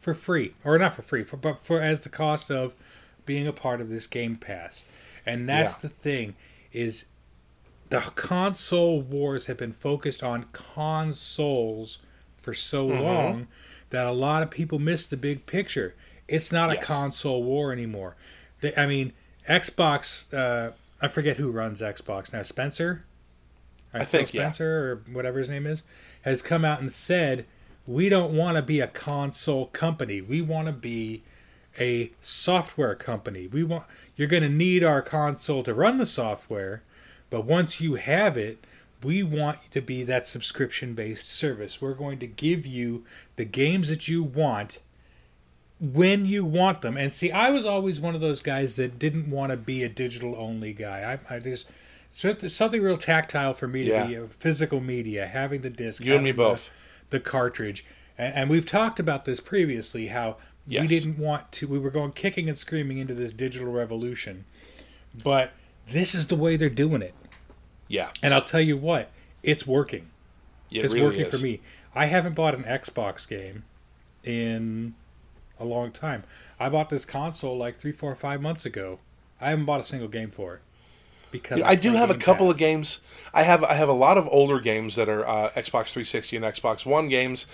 [0.00, 2.74] for free, or not for free, for but for as the cost of
[3.24, 4.84] being a part of this Game Pass.
[5.24, 5.82] And that's Yeah.
[5.82, 6.34] the thing
[6.72, 7.06] is
[7.88, 11.98] the console wars have been focused on consoles
[12.38, 13.00] for so Mhm.
[13.02, 13.48] long
[13.90, 15.94] that a lot of people miss the big picture.
[16.26, 18.16] It's not a console war anymore.
[18.62, 19.12] They, I mean,
[19.48, 20.32] Xbox.
[20.32, 22.42] Uh, I forget who runs Xbox now.
[22.42, 23.04] Spencer,
[23.92, 24.42] I Phil think, yeah.
[24.42, 25.82] Spencer or whatever his name is,
[26.22, 27.44] has come out and said
[27.86, 30.20] we don't want to be a console company.
[30.20, 31.22] We want to be
[31.78, 33.46] a software company.
[33.46, 33.84] We want
[34.16, 36.82] you're going to need our console to run the software,
[37.30, 38.64] but once you have it,
[39.02, 41.80] we want to be that subscription based service.
[41.80, 43.04] We're going to give you
[43.36, 44.78] the games that you want
[45.82, 46.96] when you want them.
[46.96, 49.88] And see, I was always one of those guys that didn't want to be a
[49.88, 51.18] digital only guy.
[51.28, 51.68] I, I just
[52.24, 54.06] it's something real tactile for me to Yeah.
[54.06, 56.70] be a physical media, having the disc, You and me having the- both.
[57.10, 57.84] the cartridge.
[58.16, 60.36] And, and we've talked about this previously how
[60.68, 64.44] we didn't want to, we were going kicking and screaming into this digital revolution.
[65.14, 65.52] But
[65.88, 67.14] this is the way they're doing it.
[67.88, 68.10] Yeah.
[68.22, 69.10] And I'll tell you what,
[69.42, 70.08] it's working.
[70.70, 71.30] It it's really working is.
[71.30, 71.60] for me.
[71.94, 73.64] I haven't bought an Xbox game
[74.22, 74.94] in
[75.62, 76.24] a long time.
[76.60, 78.98] I bought this console like three, four, five months ago.
[79.40, 80.60] I haven't bought a single game for it
[81.30, 83.00] because Yeah, I do play have a Game couple of games.
[83.34, 86.44] I have I have a lot of older games that are uh, Xbox 360 and
[86.44, 87.46] Xbox One games,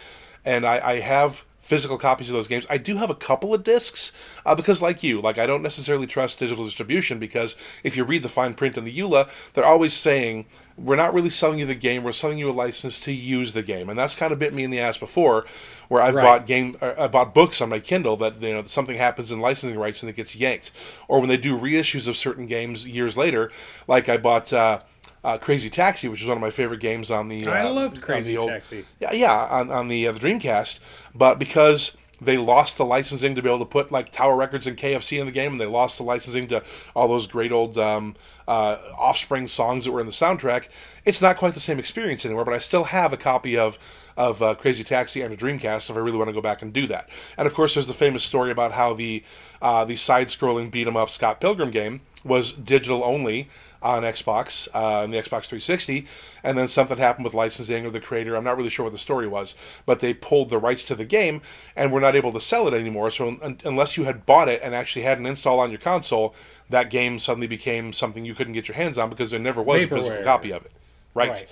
[0.45, 2.65] and I, I have physical copies of those games.
[2.71, 4.11] I do have a couple of discs
[4.47, 8.23] uh, because, like you, like I don't necessarily trust digital distribution because if you read
[8.23, 10.47] the fine print on the EULA, they're always saying
[10.79, 13.63] we're not really selling you the game, we're selling you a license to use the
[13.63, 15.45] game, and that's kind of bit me in the ass before,
[15.89, 16.23] where I've Right.
[16.25, 19.39] bought game uh, I bought books on my Kindle that you know something happens in
[19.41, 20.71] licensing rights and it gets yanked,
[21.07, 23.53] or when they do reissues of certain games years later,
[23.87, 24.53] like I bought.
[24.55, 24.81] Uh,
[25.29, 27.47] uh, Crazy Taxi, which is one of my favorite games on the.
[27.47, 28.87] Uh, I loved Crazy old- Taxi.
[28.99, 30.79] Yeah, yeah, on, on the uh, the Dreamcast,
[31.15, 34.77] but because they lost the licensing to be able to put like Tower Records and
[34.77, 36.65] KFC in the game, and they lost the licensing to
[36.97, 38.17] all those great old um,
[38.49, 40.69] uh, Offspring songs that were in the soundtrack,
[41.05, 42.47] it's not quite the same experience anymore.
[42.47, 43.79] But I still have a copy of
[44.17, 46.73] of uh, Crazy Taxi and a Dreamcast if I really want to go back and
[46.73, 47.09] do that.
[47.37, 49.23] And of course, there's the famous story about how the
[49.61, 53.49] uh, the side-scrolling beat 'em up Scott Pilgrim game was digital only
[53.83, 56.07] on Xbox uh, and the Xbox 360,
[56.43, 58.35] and then something happened with licensing or the creator.
[58.35, 59.55] I'm not really sure what the story was,
[59.87, 61.43] but they pulled the rights to the game
[61.77, 63.11] and were not able to sell it anymore.
[63.11, 66.35] So un- unless you had bought it and actually had an install on your console,
[66.69, 69.85] that game suddenly became something you couldn't get your hands on because there never was
[69.85, 70.73] a physical copy of it.
[71.15, 71.31] Right.
[71.31, 71.49] Right.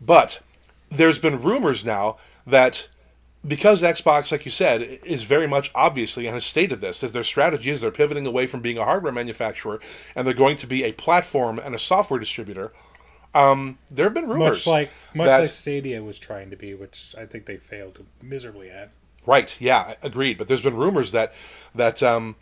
[0.00, 0.40] But
[0.90, 2.88] there's been rumors now that
[3.46, 7.24] because Xbox, like you said, is very much obviously and has stated this, that their
[7.24, 9.80] strategy is they're pivoting away from being a hardware manufacturer
[10.14, 12.72] and they're going to be a platform and a software distributor.
[13.34, 16.74] Um, there have been rumors Much like much that- like Stadia was trying to be,
[16.74, 18.90] which I think they failed miserably at.
[19.26, 19.54] Right.
[19.60, 19.94] Yeah.
[20.02, 20.38] Agreed.
[20.38, 21.34] But there's been rumors that
[21.74, 22.36] that um,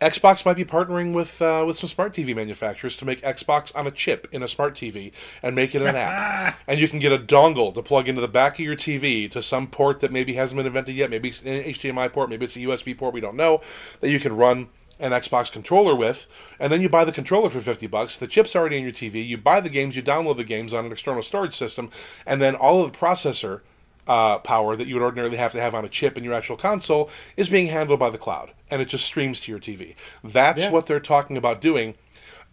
[0.00, 3.86] Xbox might be partnering with uh, with some smart TV manufacturers to make Xbox on
[3.86, 6.58] a chip in a smart TV and make it an app.
[6.66, 9.42] And you can get a dongle to plug into the back of your TV to
[9.42, 11.10] some port that maybe hasn't been invented yet.
[11.10, 12.30] Maybe it's an HDMI port.
[12.30, 13.12] Maybe it's a USB port.
[13.12, 13.60] We don't know.
[14.00, 14.68] That you can run
[15.00, 16.26] an Xbox controller with,
[16.58, 18.18] and then you buy the controller for 50 bucks.
[18.18, 19.26] The chip's already in your TV.
[19.26, 21.90] You buy the games, you download the games on an external storage system,
[22.26, 23.62] and then all of the processor
[24.06, 26.56] uh, power that you would ordinarily have to have on a chip in your actual
[26.56, 29.94] console is being handled by the cloud, and it just streams to your TV.
[30.24, 30.70] That's Yeah.
[30.70, 31.94] what they're talking about doing,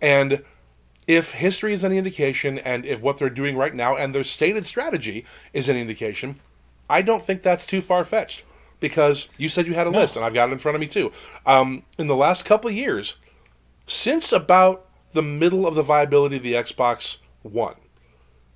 [0.01, 0.43] and
[1.07, 4.65] if history is any indication, and if what they're doing right now and their stated
[4.65, 6.39] strategy is any indication,
[6.89, 8.43] I don't think that's too far fetched.
[8.79, 9.97] Because you said you had a No.
[9.97, 11.11] list, and I've got it in front of me too.
[11.47, 13.15] Um, in the last couple years,
[13.87, 17.73] since about the middle of the viability of the Xbox One,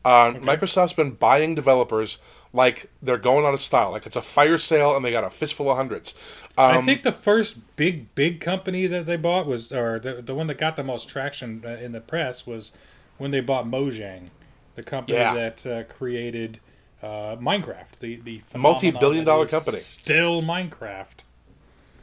[0.06, 2.18] Uh, Microsoft's been buying developers
[2.54, 5.30] like they're going out of style, like it's a fire sale and they got a
[5.30, 6.14] fistful of hundreds.
[6.58, 10.36] Um, I think the first big big company that they bought was, or the the
[10.36, 12.74] one that got the most traction uh, in the press was
[13.18, 14.28] when they bought Mojang,
[14.76, 15.34] the company Yeah.
[15.34, 16.60] that uh, created
[17.02, 19.78] uh, Minecraft, the the Multi-billion dollar company.
[19.78, 21.24] still Minecraft.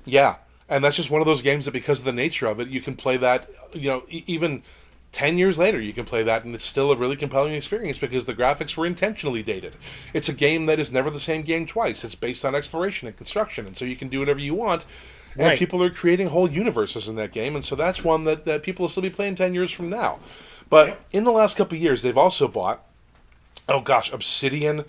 [0.05, 0.37] Yeah,
[0.69, 2.81] and that's just one of those games that because of the nature of it, you
[2.81, 3.49] can play that.
[3.75, 4.63] You know, e- even
[5.13, 8.27] ten years later, you can play that, and it's still a really compelling experience because
[8.27, 9.75] the graphics were intentionally dated.
[10.13, 12.05] It's a game that is never the same game twice.
[12.05, 14.87] It's based on exploration and construction, and so you can do whatever you want.
[15.35, 15.59] And Right.
[15.59, 18.85] people are creating whole universes in that game, and so that's one that, that people
[18.85, 20.19] will still be playing ten years from now.
[20.71, 22.85] But in the last couple of years, they've also bought
[23.69, 24.85] oh gosh, Obsidian,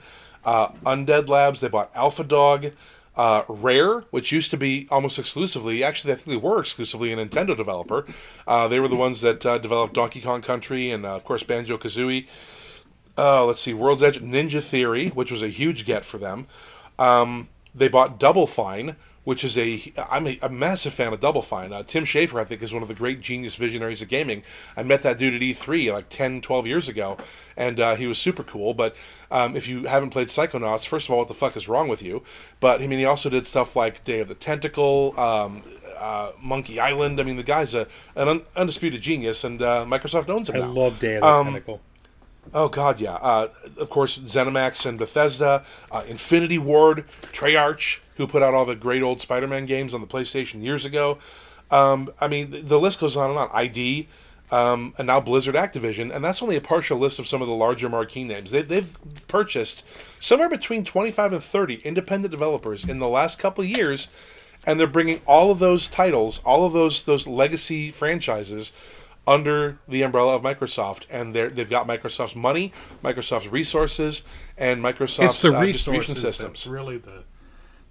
[0.45, 1.59] uh, Undead Labs.
[1.61, 2.71] They bought Alpha Dog,
[3.19, 5.83] uh, Rare, which used to be almost exclusively.
[5.83, 8.05] Actually, I think they were exclusively a Nintendo developer.
[8.47, 11.43] Uh, they were the ones that uh, developed Donkey Kong Country and, uh, of course,
[11.43, 12.27] Banjo Kazooie.
[13.17, 16.47] Uh, let's see, World's Edge, Ninja Theory, which was a huge get for them.
[16.97, 18.95] Um, they bought Double Fine,
[19.29, 21.71] which is a I'm a, a massive fan of Double Fine.
[21.71, 24.41] Uh, Tim Schafer, I think, is one of the great genius visionaries of gaming.
[24.75, 27.15] I met that dude at E3 like 10, 12 years ago,
[27.55, 28.73] and uh, he was super cool.
[28.73, 28.95] But
[29.29, 32.01] um, if you haven't played Psychonauts, first of all, what the fuck is wrong with
[32.01, 32.23] you?
[32.59, 35.13] But I mean, he also did stuff like Day of the Tentacle.
[35.19, 35.61] Um,
[35.95, 37.19] uh, Monkey Island.
[37.19, 40.59] I mean, the guy's a an un- undisputed genius, and uh, Microsoft owns him I
[40.59, 40.67] now.
[40.71, 41.81] love Day of the Um, Tentacle.
[42.51, 43.13] Oh God, yeah.
[43.15, 48.75] Uh, of course, ZeniMax and Bethesda, uh, Infinity Ward, Treyarch, who put out all the
[48.75, 51.17] great old Spider-Man games on the PlayStation years ago.
[51.71, 53.49] Um, I mean, the list goes on and on.
[53.53, 54.09] ID,
[54.51, 57.53] um, and now Blizzard, Activision, and that's only a partial list of some of the
[57.53, 58.51] larger marquee names.
[58.51, 58.93] They, they've
[59.29, 59.83] purchased
[60.19, 64.09] somewhere between twenty-five and thirty independent developers in the last couple of years,
[64.65, 68.73] and they're bringing all of those titles, all of those those legacy franchises
[69.25, 74.23] under the umbrella of Microsoft, and they're, they've got Microsoft's money, Microsoft's resources,
[74.57, 76.63] and Microsoft's It's the uh, distribution systems.
[76.63, 77.23] that's really the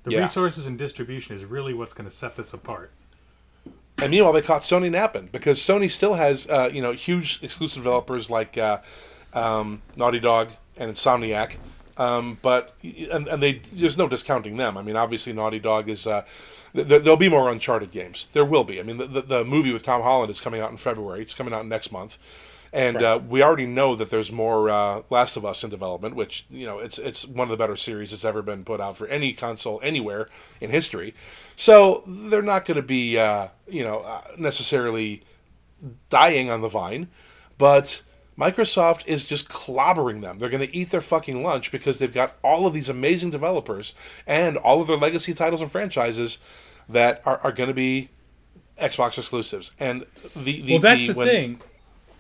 [0.05, 0.21] the Yeah.
[0.21, 2.91] resources and distribution is really what's going to set this apart.
[4.01, 7.83] And meanwhile, they caught Sony napping because Sony still has uh, you know huge exclusive
[7.83, 8.79] developers like uh,
[9.35, 11.55] um, Naughty Dog and Insomniac.
[11.97, 14.77] Um, but and, and they there's no discounting them.
[14.79, 16.25] I mean, obviously Naughty Dog is uh,
[16.73, 18.29] th- th- there'll be more Uncharted games.
[18.35, 18.79] There will be.
[18.79, 21.23] I mean, the, the, the movie with Tom Holland is coming out in February.
[21.23, 22.17] It's coming out next month,
[22.73, 26.15] and uh, we already know that there's more uh, Last of Us in development.
[26.15, 28.97] Which you know, it's it's one of the better series that's ever been put out
[28.97, 30.29] for any console anywhere
[30.61, 31.15] in history.
[31.57, 35.23] So they're not going to be uh, you know uh, necessarily
[36.11, 37.09] dying on the vine,
[37.57, 38.03] but
[38.39, 40.39] Microsoft is just clobbering them.
[40.39, 43.95] They're going to eat their fucking lunch because they've got all of these amazing developers
[44.27, 46.39] and all of their legacy titles and franchises
[46.89, 48.11] that are, are going to be
[48.81, 49.73] Xbox exclusives.
[49.81, 50.07] And
[50.37, 51.61] the, the well, that's the, when- thing.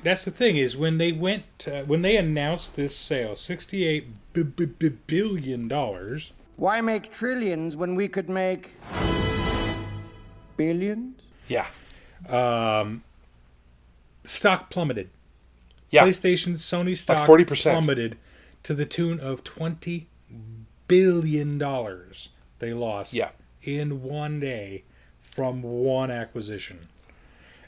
[0.02, 4.42] That's the thing is when they went uh, when they announced this sale, sixty-eight b-
[4.44, 6.32] b- b- billion dollars.
[6.56, 8.70] Why make trillions when we could make
[10.56, 11.20] billions?
[11.48, 11.66] Yeah.
[12.28, 13.02] Um,
[14.24, 15.10] stock plummeted.
[15.90, 16.04] Yeah.
[16.04, 17.62] PlayStation, Sony stock 40%.
[17.72, 18.18] plummeted
[18.64, 20.08] to the tune of twenty
[20.86, 22.28] billion dollars.
[22.58, 23.30] They lost Yeah.
[23.62, 24.82] in one day
[25.20, 26.88] from one acquisition.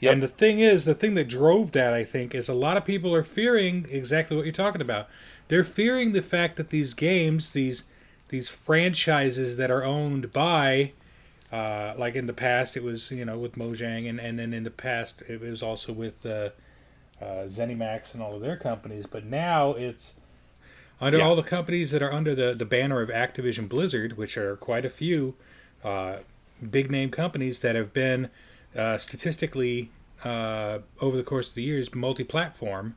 [0.01, 0.13] Yep.
[0.13, 2.83] And the thing is, the thing that drove that, I think, is a lot of
[2.83, 5.07] people are fearing exactly what you're talking about.
[5.47, 7.85] They're fearing the fact that these games, these
[8.29, 10.93] these franchises that are owned by,
[11.51, 14.63] uh, like in the past, it was you know with Mojang, and and then in
[14.63, 16.49] the past it was also with uh,
[17.21, 19.05] uh, ZeniMax and all of their companies.
[19.05, 20.15] But now it's
[20.99, 21.25] under Yeah.
[21.27, 24.85] all the companies that are under the the banner of Activision Blizzard, which are quite
[24.85, 25.35] a few
[25.83, 26.17] uh,
[26.67, 28.29] big name companies that have been
[28.75, 29.91] uh, statistically,
[30.23, 32.95] uh, over the course of the years, multi-platform.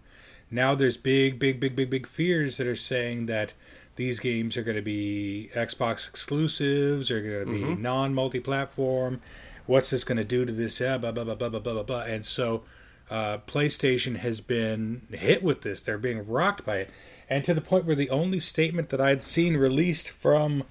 [0.50, 3.54] Now there's big, big, big, big, big fears that are saying that
[3.96, 7.82] these games are going to be Xbox exclusives, are going to be mm-hmm.
[7.82, 9.20] non-multi-platform.
[9.66, 10.80] What's this going to do to this?
[10.80, 12.00] Ah, blah, blah, blah, blah, blah, blah, blah.
[12.02, 12.62] And so,
[13.10, 15.82] uh, PlayStation has been hit with this.
[15.82, 16.90] They're being rocked by it,
[17.28, 20.64] and to the point where the only statement that I'd seen released from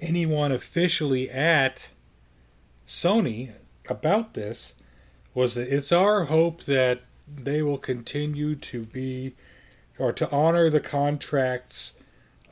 [0.00, 1.88] anyone officially at
[2.86, 3.52] Sony
[3.88, 4.74] about this
[5.34, 9.34] was that it's our hope that they will continue to be
[9.98, 11.98] or to honor the contracts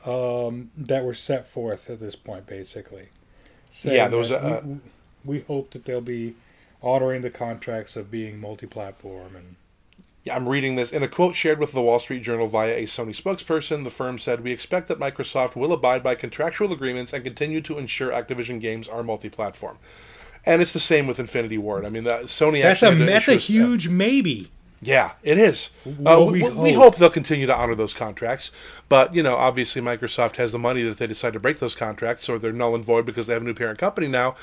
[0.05, 3.07] um, that were set forth at this point, basically.
[3.69, 4.61] Saying Yeah, there was a-
[5.23, 6.35] we, we hope that they'll be
[6.81, 9.55] honoring the contracts of being multi-platform and
[10.23, 10.91] Yeah, I'm reading this.
[10.91, 14.19] In a quote shared with the Wall Street Journal via a Sony spokesperson, the firm
[14.19, 18.59] said, We expect that Microsoft will abide by contractual agreements and continue to ensure Activision
[18.59, 19.77] games are multi platform.
[20.45, 21.85] And it's the same with Infinity Ward.
[21.85, 24.51] I mean, that Sony that's a that's a huge maybe.
[24.81, 25.69] Yeah, it is.
[26.05, 26.83] Uh, we, we we hope.
[26.83, 28.51] hope they'll continue to honor those contracts,
[28.89, 31.75] but you know, obviously, Microsoft has the money that if they decide to break those
[31.75, 34.35] contracts, or they're null and void because they have a new parent company now.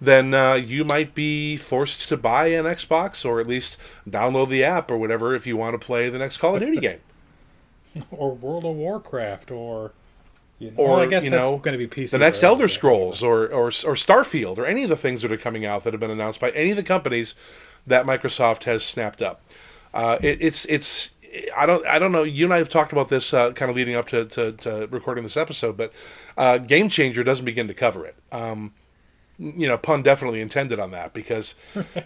[0.00, 3.76] Then uh, you might be forced to buy an Xbox, or at least
[4.08, 6.78] download the app, or whatever, if you want to play the next Call of Duty
[6.80, 7.00] game.
[8.10, 9.92] or World of Warcraft, or
[10.62, 12.10] you know, or well, I guess you that's know, going to be PC.
[12.10, 12.74] the next Elder everybody.
[12.74, 15.92] Scrolls, or, or or Starfield, or any of the things that are coming out that
[15.92, 17.34] have been announced by any of the companies
[17.86, 19.42] that Microsoft has snapped up.
[19.92, 21.10] Uh, it, it's it's
[21.56, 22.22] I don't I don't know.
[22.22, 24.86] You and I have talked about this uh, kind of leading up to, to, to
[24.90, 25.92] recording this episode, but
[26.36, 28.16] uh, Game Changer doesn't begin to cover it.
[28.30, 28.72] Um,
[29.42, 31.54] you know, pun definitely intended on that because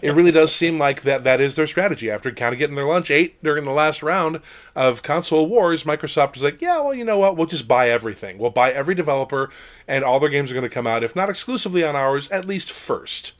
[0.01, 2.09] it really does seem like that that is their strategy.
[2.09, 4.41] After kind of getting their lunch ate during the last round
[4.75, 7.37] of console wars, Microsoft is like, yeah, well, you know what?
[7.37, 8.37] We'll just buy everything.
[8.39, 9.49] We'll buy every developer,
[9.87, 12.45] and all their games are going to come out, if not exclusively on ours, at
[12.45, 13.33] least first,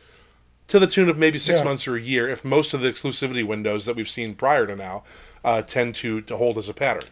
[0.67, 1.65] to the tune of maybe six Yeah.
[1.65, 2.27] months or a year.
[2.29, 5.03] If most of the exclusivity windows that we've seen prior to now
[5.43, 7.09] uh, tend to to hold as a pattern.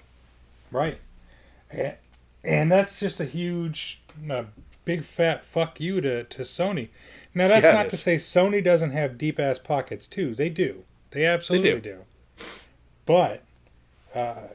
[0.71, 0.99] Right.
[1.71, 1.95] And,
[2.43, 4.43] and that's just a huge, uh,
[4.85, 6.89] big fat fuck you to, to Sony.
[7.33, 10.33] Now, that's Yeah, not to say Sony doesn't have deep ass pockets, too.
[10.35, 10.83] They do.
[11.11, 12.05] They absolutely do.
[12.37, 12.45] do.
[13.05, 13.43] But
[14.13, 14.47] uh,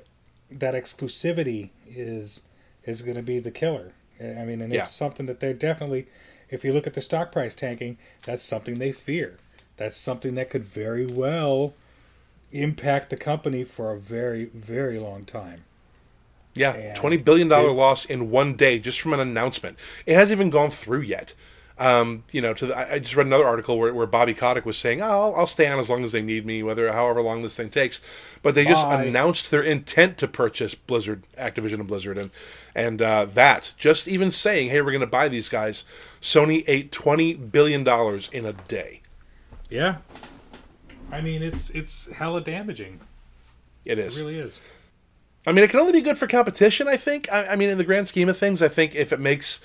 [0.50, 2.42] that exclusivity is
[2.84, 3.92] is going to be the killer.
[4.20, 4.80] I mean, and Yeah.
[4.82, 6.06] it's something that they're definitely,
[6.48, 9.36] if you look at the stock price tanking, that's something they fear.
[9.76, 11.74] That's something that could very well
[12.52, 15.64] impact the company for a very, very long time.
[16.54, 19.78] Yeah, And twenty billion dollar loss in one day just from an announcement.
[20.06, 21.32] It hasn't even gone through yet.
[21.78, 24.66] Um, you know, to the, I I just read another article where, where Bobby Kotick
[24.66, 27.22] was saying, oh, "I'll, I'll stay on as long as they need me, whether however
[27.22, 28.00] long this thing takes."
[28.42, 29.04] But they just Bye.
[29.04, 32.30] announced their intent to purchase Blizzard, Activision, and Blizzard, and
[32.74, 35.84] and uh, that just even saying, "Hey, we're going to buy these guys."
[36.20, 39.00] Sony ate twenty billion dollars in a day.
[39.70, 39.98] Yeah.
[41.10, 43.00] I mean, it's it's hella damaging.
[43.86, 44.20] It It is.
[44.20, 44.60] really is.
[45.46, 46.88] I mean, it can only be good for competition.
[46.88, 47.30] I think.
[47.32, 49.60] I, I mean, in the grand scheme of things, I think if it makes,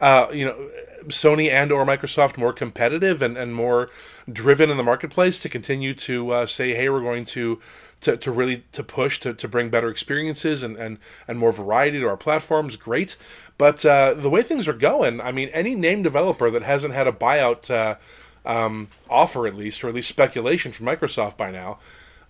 [0.00, 0.70] uh, you know,
[1.08, 3.90] Sony and or Microsoft more competitive and, and more
[4.30, 7.60] driven in the marketplace to continue to uh, say, hey, we're going to,
[8.02, 12.00] to, to really to push to, to bring better experiences and, and, and more variety
[12.00, 13.16] to our platforms, great.
[13.58, 17.06] But uh, the way things are going, I mean, any name developer that hasn't had
[17.06, 17.96] a buyout uh,
[18.44, 21.78] um, offer at least, or at least speculation from Microsoft by now,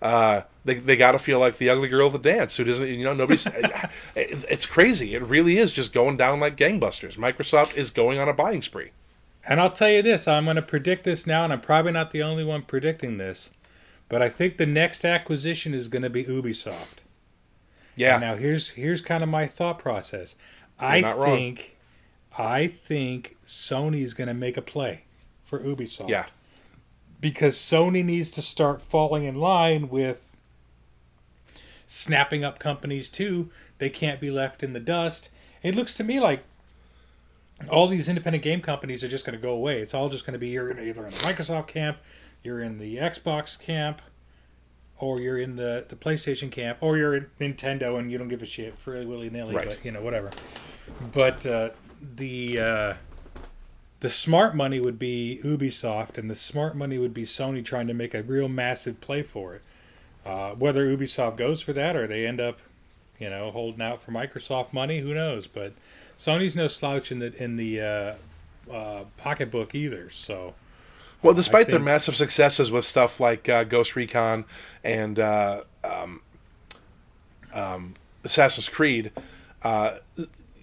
[0.01, 2.87] uh, they they got to feel like the ugly girl of the dance who doesn't
[2.87, 3.71] you know nobody's it,
[4.15, 8.33] it's crazy it really is just going down like gangbusters microsoft is going on a
[8.33, 8.91] buying spree
[9.47, 12.11] And I'll tell you this, I'm going to predict this now, and I'm probably not
[12.11, 13.49] the only one predicting this,
[14.09, 16.99] but I think the next acquisition is going to be Ubisoft.
[17.95, 20.35] yeah Now here's here's kind of my thought process.
[20.79, 21.47] You're I not wrong.
[21.47, 21.77] think
[22.37, 25.05] I think Sony's going to make a play
[25.43, 26.07] for Ubisoft.
[26.07, 26.25] yeah
[27.21, 30.31] because Sony needs to start falling in line with
[31.87, 33.49] snapping up companies too.
[33.77, 35.29] They can't be left in the dust.
[35.63, 36.43] It looks to me like
[37.69, 39.81] all these independent game companies are just going to go away.
[39.81, 41.97] It's all just going to be you're either in the Microsoft camp,
[42.43, 44.01] you're in the Xbox camp,
[44.97, 48.41] or you're in the, the PlayStation camp, or you're in Nintendo and you don't give
[48.41, 49.67] a shit for willy nilly, Right.
[49.67, 50.31] but you know whatever.
[51.11, 51.69] But uh,
[52.15, 52.93] the uh,
[54.01, 57.93] the smart money would be Ubisoft, and the smart money would be Sony trying to
[57.93, 59.61] make a real massive play for it.
[60.25, 62.59] Uh, whether Ubisoft goes for that or they end up,
[63.19, 65.47] you know, holding out for Microsoft money, who knows?
[65.47, 65.73] But
[66.17, 68.13] Sony's no slouch in the in the uh,
[68.71, 70.09] uh, pocketbook either.
[70.09, 70.55] So
[71.21, 74.45] well despite their massive successes with stuff like uh, ghost recon
[74.83, 76.21] and uh, um,
[77.53, 77.93] um,
[78.23, 79.11] assassin's creed
[79.63, 79.97] uh,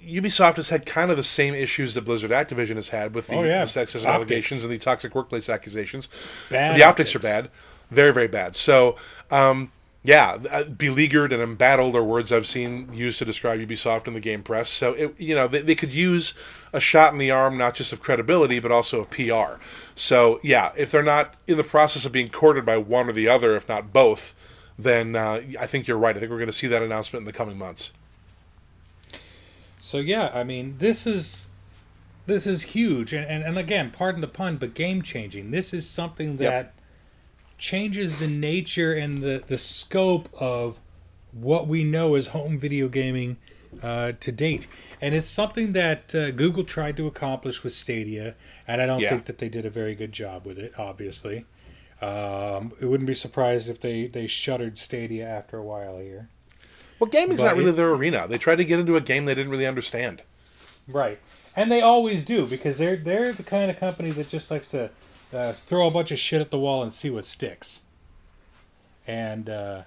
[0.07, 3.37] Ubisoft has had kind of the same issues that Blizzard Activision has had with the,
[3.37, 3.65] Oh, yeah.
[3.65, 4.05] the sexism Optics.
[4.07, 6.09] allegations and the toxic workplace accusations.
[6.51, 7.51] Bad the optics, are bad,
[7.91, 8.57] very very bad.
[8.57, 8.97] So,
[9.31, 9.71] um,
[10.05, 14.21] yeah, uh, beleaguered and embattled are words I've seen used to describe Ubisoft in the
[14.21, 14.71] game press.
[14.71, 16.35] So, it, you know, they, they could use
[16.73, 19.61] a shot in the arm not just of credibility but also of PR.
[19.95, 23.29] So, yeah, if they're not in the process of being courted by one or the
[23.29, 24.33] other, if not both,
[24.79, 26.17] then uh, I think you're right.
[26.17, 27.93] I think we're going to see that announcement in the coming months.
[29.79, 31.49] So yeah, I mean, this is
[32.27, 35.51] this is huge, and, and, and again, pardon the pun, but game changing.
[35.51, 36.75] This is something that Yep.
[37.57, 40.81] changes the nature and the the scope of
[41.33, 43.37] what we know as home video gaming
[43.83, 44.67] uh, to date,
[45.01, 48.35] and it's something that uh, Google tried to accomplish with Stadia,
[48.67, 49.11] and I don't Yeah.
[49.11, 50.73] think that they did a very good job with it.
[50.79, 51.45] Obviously,
[52.01, 56.29] um, it wouldn't be surprised if they they shuttered Stadia after a while here.
[56.99, 58.27] Well, gaming's But not really it- their arena.
[58.29, 60.23] They tried to get into a game they didn't really understand.
[60.87, 61.19] Right,
[61.55, 64.91] and they always do because they're they're the kind of company that just likes to
[65.33, 67.83] uh, throw a bunch of shit at the wall and see what sticks.
[69.07, 69.83] and uh,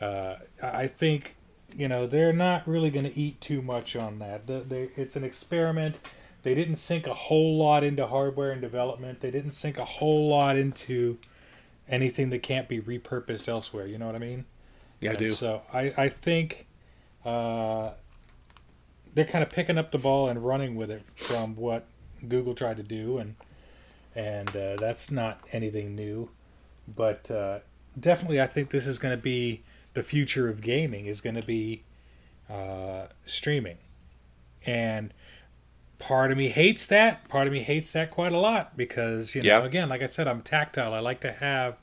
[0.00, 1.36] uh, I think
[1.76, 4.46] you know they're not really going to eat too much on that.
[4.46, 5.98] The, they, it's an experiment.
[6.42, 9.20] They didn't sink a whole lot into hardware and development.
[9.20, 11.18] They didn't sink a whole lot into
[11.88, 13.86] anything that can't be repurposed elsewhere.
[13.86, 14.44] You know what I mean?
[15.00, 15.28] Yeah, I And do.
[15.28, 16.66] So I, I think
[17.24, 17.90] uh,
[19.14, 21.86] they're kind of picking up the ball and running with it from what
[22.26, 23.36] Google tried to do, and
[24.14, 26.30] and uh, that's not anything new.
[26.86, 27.60] But uh,
[27.98, 29.62] definitely, I think this is going to be
[29.94, 31.06] the future of gaming.
[31.06, 31.82] Is going to be
[32.50, 33.78] uh, streaming,
[34.66, 35.12] and
[35.98, 37.28] part of me hates that.
[37.28, 39.64] Part of me hates that quite a lot because you know, Yeah.
[39.64, 40.92] again, like I said, I'm tactile.
[40.94, 41.76] I like to have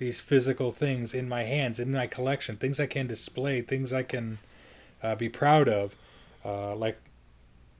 [0.00, 4.02] these physical things in my hands, in my collection, things I can display, things I
[4.02, 4.38] can
[5.02, 5.94] uh, be proud of,
[6.42, 6.98] uh, like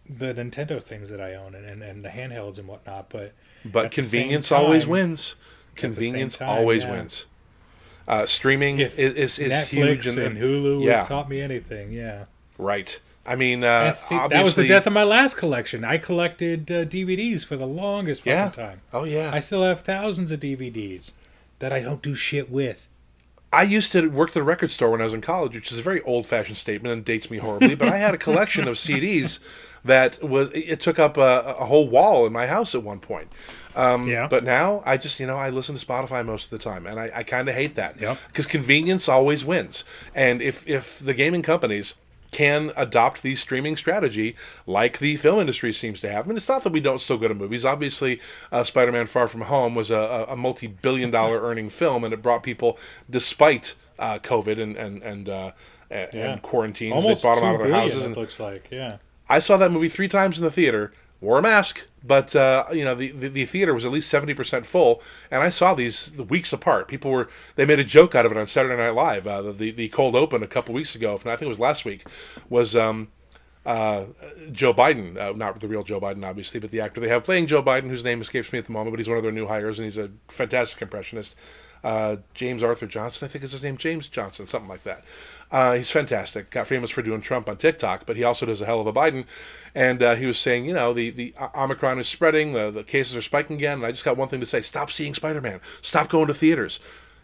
[0.07, 3.09] the Nintendo things that I own and, and, and the handhelds and whatnot.
[3.09, 3.33] But
[3.65, 5.35] But at the same convenience always wins.
[5.41, 6.91] at the same Convenience time, always yeah.
[6.93, 7.27] wins.
[8.07, 11.91] Uh, streaming If is is, is Netflix huge and, Hulu yeah, has taught me anything.
[11.91, 12.27] Yeah.
[12.59, 13.01] right.
[13.25, 15.85] I mean, uh, see, obviously, that was the death of my last collection.
[15.85, 18.49] I collected uh, DVDs for the longest fucking Yeah.
[18.51, 18.81] time.
[18.93, 19.31] Oh yeah.
[19.33, 21.13] I still have thousands of DVDs
[21.61, 22.87] that I don't do shit with.
[23.53, 25.79] I used to work at a record store when I was in college, which is
[25.81, 27.75] a very old-fashioned statement and dates me horribly.
[27.75, 29.41] but I had a collection of CDs
[29.85, 33.29] that was it took up a, a whole wall in my house at one point.
[33.75, 34.29] Um, Yeah.
[34.29, 37.01] But now I just you know I listen to Spotify most of the time, and
[37.01, 38.19] I, I kind of hate that Yep.
[38.29, 39.85] because convenience always wins.
[40.15, 41.95] And if if the gaming companies
[42.31, 46.27] can adopt the streaming strategy like the film industry seems to have.
[46.27, 47.65] I mean, it's not that we don't still go to movies.
[47.65, 48.21] Obviously,
[48.53, 52.43] uh, Spider-Man: Far From Home was a, a, a multi-billion-dollar earning film, and it brought
[52.43, 52.79] people,
[53.09, 55.53] despite uh, COVID and and and, uh,
[55.91, 56.33] and, Yeah.
[56.33, 58.03] and quarantines, Almost they brought them out of their billion, houses.
[58.03, 58.99] It And looks like yeah.
[59.29, 60.93] I saw that movie three times in the theater.
[61.21, 64.33] Wore a mask, but uh, you know the, the the theater was at least seventy
[64.33, 66.89] percent full, and I saw these weeks apart.
[66.89, 69.27] People were they made a joke out of it on Saturday Night Live.
[69.27, 71.61] Uh, the, the cold open a couple weeks ago, if not, I think it was
[71.61, 72.07] last week,
[72.49, 73.09] was um,
[73.67, 74.05] uh,
[74.51, 77.47] Joe Biden, uh, not the real Joe Biden, obviously, but the actor they have playing
[77.47, 79.47] Joe Biden, whose name escapes me at the moment, but he's one of their new
[79.47, 81.35] hires, and he's a fantastic impressionist.
[81.85, 85.05] Uh, James Arthur Johnson, I think is his name, James Johnson, something like that.
[85.51, 86.51] Uh, he's fantastic.
[86.51, 88.93] Got famous for doing Trump on TikTok, but he also does a hell of a
[88.93, 89.25] Biden.
[89.75, 93.17] And uh, he was saying, you know, the, the Omicron is spreading, the, the cases
[93.17, 95.61] are spiking again, and I just got one thing to say: stop seeing Spider Man,
[95.83, 96.79] stop going to theaters.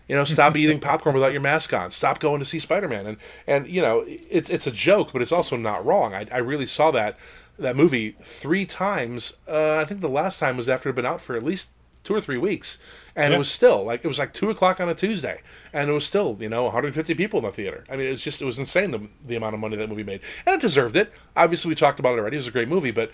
[0.09, 1.91] You know, stop eating popcorn without your mask on.
[1.91, 3.07] Stop going to see Spider Man.
[3.07, 3.17] And
[3.47, 6.15] and you know, it's it's a joke, but it's also not wrong.
[6.15, 7.17] I, I really saw that
[7.59, 9.35] that movie three times.
[9.49, 11.69] Uh, I think the last time was after it had been out for at least
[12.07, 12.79] two or three weeks,
[13.15, 13.35] and Yeah.
[13.35, 15.41] it was still like it was like two o'clock on a Tuesday,
[15.73, 17.85] and it was still you know 150 people in the theater.
[17.91, 20.05] I mean, it was just it was insane the the amount of money that movie
[20.05, 21.13] made, and it deserved it.
[21.37, 22.37] Obviously, we talked about it already.
[22.37, 23.11] It was a great movie, but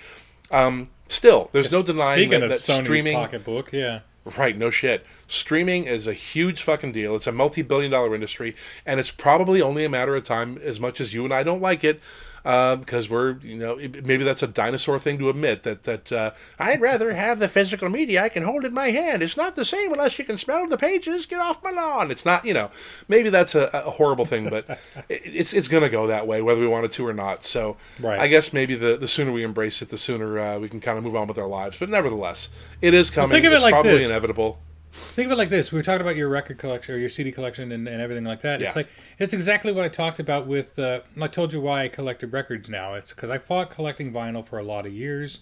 [0.50, 3.14] um, still, there's no denying that, that streaming.
[3.16, 4.00] pocketbook, yeah.
[4.38, 5.04] Right, no shit.
[5.26, 7.16] Streaming is a huge fucking deal.
[7.16, 8.54] It's a multi billion dollar industry,
[8.86, 11.60] and it's probably only a matter of time, as much as you and I don't
[11.60, 12.00] like it,
[12.44, 16.30] uh, because we're, you know, maybe that's a dinosaur thing to admit that, that uh,
[16.58, 19.22] I'd rather have the physical media I can hold in my hand.
[19.22, 21.26] It's not the same unless you can smell the pages.
[21.26, 22.10] Get off my lawn.
[22.10, 22.70] It's not, you know,
[23.08, 24.68] maybe that's a, a horrible thing, but
[25.08, 27.44] it- it's, it's going to go that way, whether we want it to or not.
[27.44, 28.18] So Right.
[28.18, 30.98] I guess maybe the, the sooner we embrace it, the sooner uh, we can kind
[30.98, 31.76] of move on with our lives.
[31.78, 32.48] But nevertheless,
[32.80, 33.30] it is coming.
[33.30, 34.06] think of it it's like probably this.
[34.08, 34.58] inevitable.
[34.92, 37.32] Think of it like this: we were talking about your record collection or your CD
[37.32, 38.60] collection and, and everything like that.
[38.60, 38.88] It's like
[39.18, 40.78] it's exactly what I talked about with.
[40.78, 42.94] Uh, I told you why I collected records now.
[42.94, 45.40] It's because I fought collecting vinyl for a lot of years.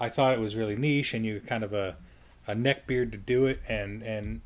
[0.00, 1.96] I thought it was really niche, and you kind of a
[2.48, 4.40] a neck beard to do it, and and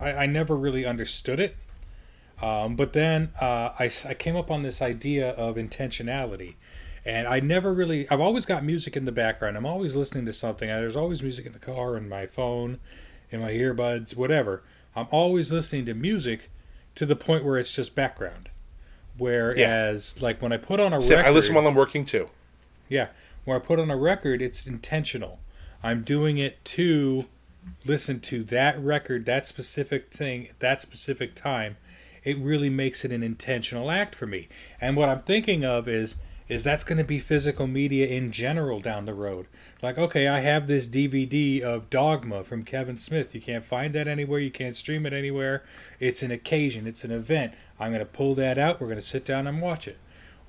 [0.00, 1.56] I, I never really understood it.
[2.40, 6.54] Um, but then uh, I, I came up on this idea of intentionality.
[7.04, 9.56] And I never really, I've always got music in the background.
[9.56, 10.68] I'm always listening to something.
[10.68, 12.78] There's always music in the car, and my phone,
[13.30, 14.62] in my earbuds, whatever.
[14.96, 16.50] I'm always listening to music
[16.96, 18.48] to the point where it's just background.
[19.16, 22.28] Whereas, like when I put on a record, I listen while I'm working too.
[22.88, 23.08] yeah,
[23.44, 25.40] when I put on a record, it's intentional.
[25.82, 27.26] I'm doing it to
[27.84, 31.76] listen to that record, that specific thing, at that specific time.
[32.22, 34.48] It really makes it an intentional act for me.
[34.80, 36.16] And what I'm thinking of is
[36.50, 39.46] is that's going to be physical media in general down the road.
[39.80, 43.34] Like, okay, I have this DVD of Dogma from Kevin Smith.
[43.34, 44.40] You can't find that anywhere.
[44.40, 45.64] You can't stream it anywhere.
[45.98, 46.86] It's an occasion.
[46.86, 47.54] It's an event.
[47.78, 48.80] I'm going to pull that out.
[48.80, 49.96] We're going to sit down and watch it.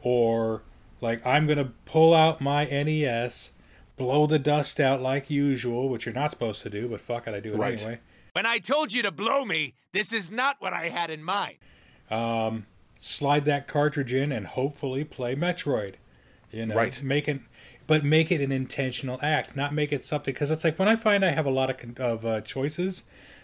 [0.01, 0.63] Or
[0.99, 3.51] like I'm gonna pull out my NES,
[3.97, 7.33] blow the dust out like usual, which you're not supposed to do, but fuck it,
[7.33, 7.73] I do it Right.
[7.79, 7.99] anyway.
[8.33, 11.57] When I told you to blow me, this is not what I had in mind.
[12.09, 12.65] Um,
[13.01, 15.95] slide that cartridge in and hopefully play Metroid.
[16.51, 17.01] You know, Right.
[17.03, 17.41] Make it,
[17.87, 20.33] but make it an intentional act, not make it something.
[20.33, 23.03] Because it's like when I find I have a lot of of uh, choices,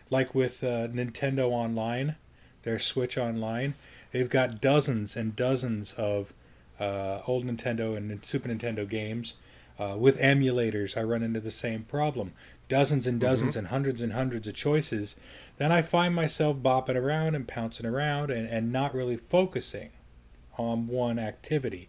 [0.10, 2.16] like with uh, Nintendo Online,
[2.64, 3.74] their Switch Online,
[4.12, 6.34] they've got dozens and dozens of
[6.80, 9.36] uh, old Nintendo and Super Nintendo games
[9.80, 10.98] uh, with emulators.
[10.98, 12.34] I run into the same problem.
[12.70, 13.58] Dozens and dozens Mhm.
[13.60, 15.16] and hundreds and hundreds of choices.
[15.58, 19.90] Then I find myself bopping around and pouncing around and, and not really focusing
[20.58, 21.88] on one activity.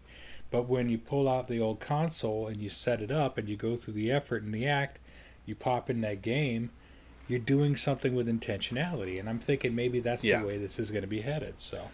[0.51, 3.55] But when you pull out the old console and you set it up and you
[3.57, 4.99] go through the effort and the act,
[5.45, 6.71] you pop in that game,
[7.27, 9.19] you're doing something with intentionality.
[9.19, 10.39] And I'm thinking maybe that's Yeah.
[10.39, 11.55] the way this is going to be headed.
[11.57, 11.89] So,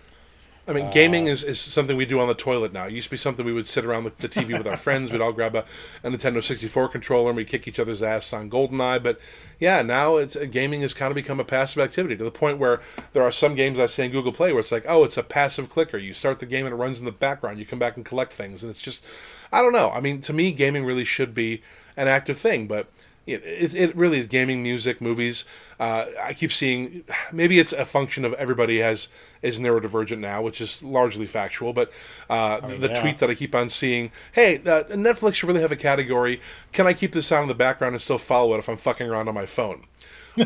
[0.68, 2.86] I mean, gaming is, is something we do on the toilet now.
[2.88, 5.12] It used to be something we would sit around with the TV with our friends.
[5.12, 5.64] We'd all grab a,
[6.04, 9.04] a Nintendo 64 controller and we'd kick each other's ass on GoldenEye.
[9.04, 9.20] But
[9.60, 12.82] yeah, now it's gaming has kind of become a passive activity to the point where
[13.14, 15.24] there are some games I see in Google Play where it's like, oh, it's a
[15.24, 16.00] passive clicker.
[16.00, 17.60] You start the game and it runs in the background.
[17.60, 19.04] You come back and collect things, and it's just,
[19.52, 19.92] I don't know.
[19.92, 21.62] I mean, to me, gaming really should be
[21.96, 22.88] an active thing, but.
[23.26, 25.46] It, it, it really is gaming, music, movies.
[25.80, 27.04] Uh, I keep seeing
[27.34, 29.08] maybe it's a function of everybody has
[29.42, 31.74] is neurodivergent now, which is largely factual.
[31.74, 31.92] But
[32.30, 33.02] uh, I mean, the yeah.
[33.02, 36.42] tweet that I keep on seeing, hey, uh, Netflix should really have a category.
[36.72, 39.08] Can I keep this on in the background and still follow it if I'm fucking
[39.08, 39.86] around on my phone?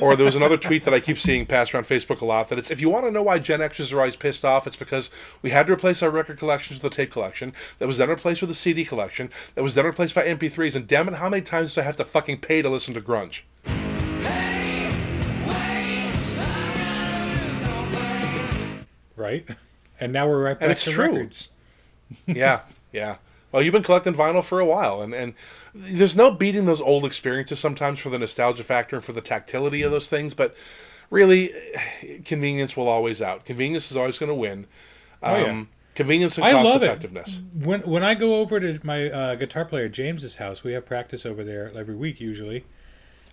[0.01, 2.57] Or there was another tweet that I keep seeing passed around Facebook a lot that
[2.59, 5.09] it's if you want to know why Gen Xers are always pissed off, it's because
[5.41, 8.41] we had to replace our record collections with a tape collection that was then replaced
[8.41, 10.75] with a CD collection that was then replaced by MP3s.
[10.75, 13.01] And damn it, how many times do I have to fucking pay to listen to
[13.01, 13.41] grunge?
[19.15, 19.45] right?
[19.99, 21.05] And now we're right back And it's to true.
[21.05, 21.49] records.
[22.25, 22.61] yeah,
[22.91, 23.17] yeah.
[23.51, 25.33] Well, you've been collecting vinyl for a while, and, and
[25.73, 29.81] there's no beating those old experiences sometimes for the nostalgia factor and for the tactility
[29.81, 30.33] of those things.
[30.33, 30.55] But
[31.09, 31.51] really,
[32.25, 33.45] convenience will always out.
[33.45, 34.67] Convenience is always going to win.
[35.23, 35.63] Oh, yeah.
[35.95, 37.37] Convenience and I cost love effectiveness.
[37.37, 37.65] it.
[37.65, 41.25] When when I go over to my uh, guitar player James's house, we have practice
[41.25, 42.63] over there every week usually.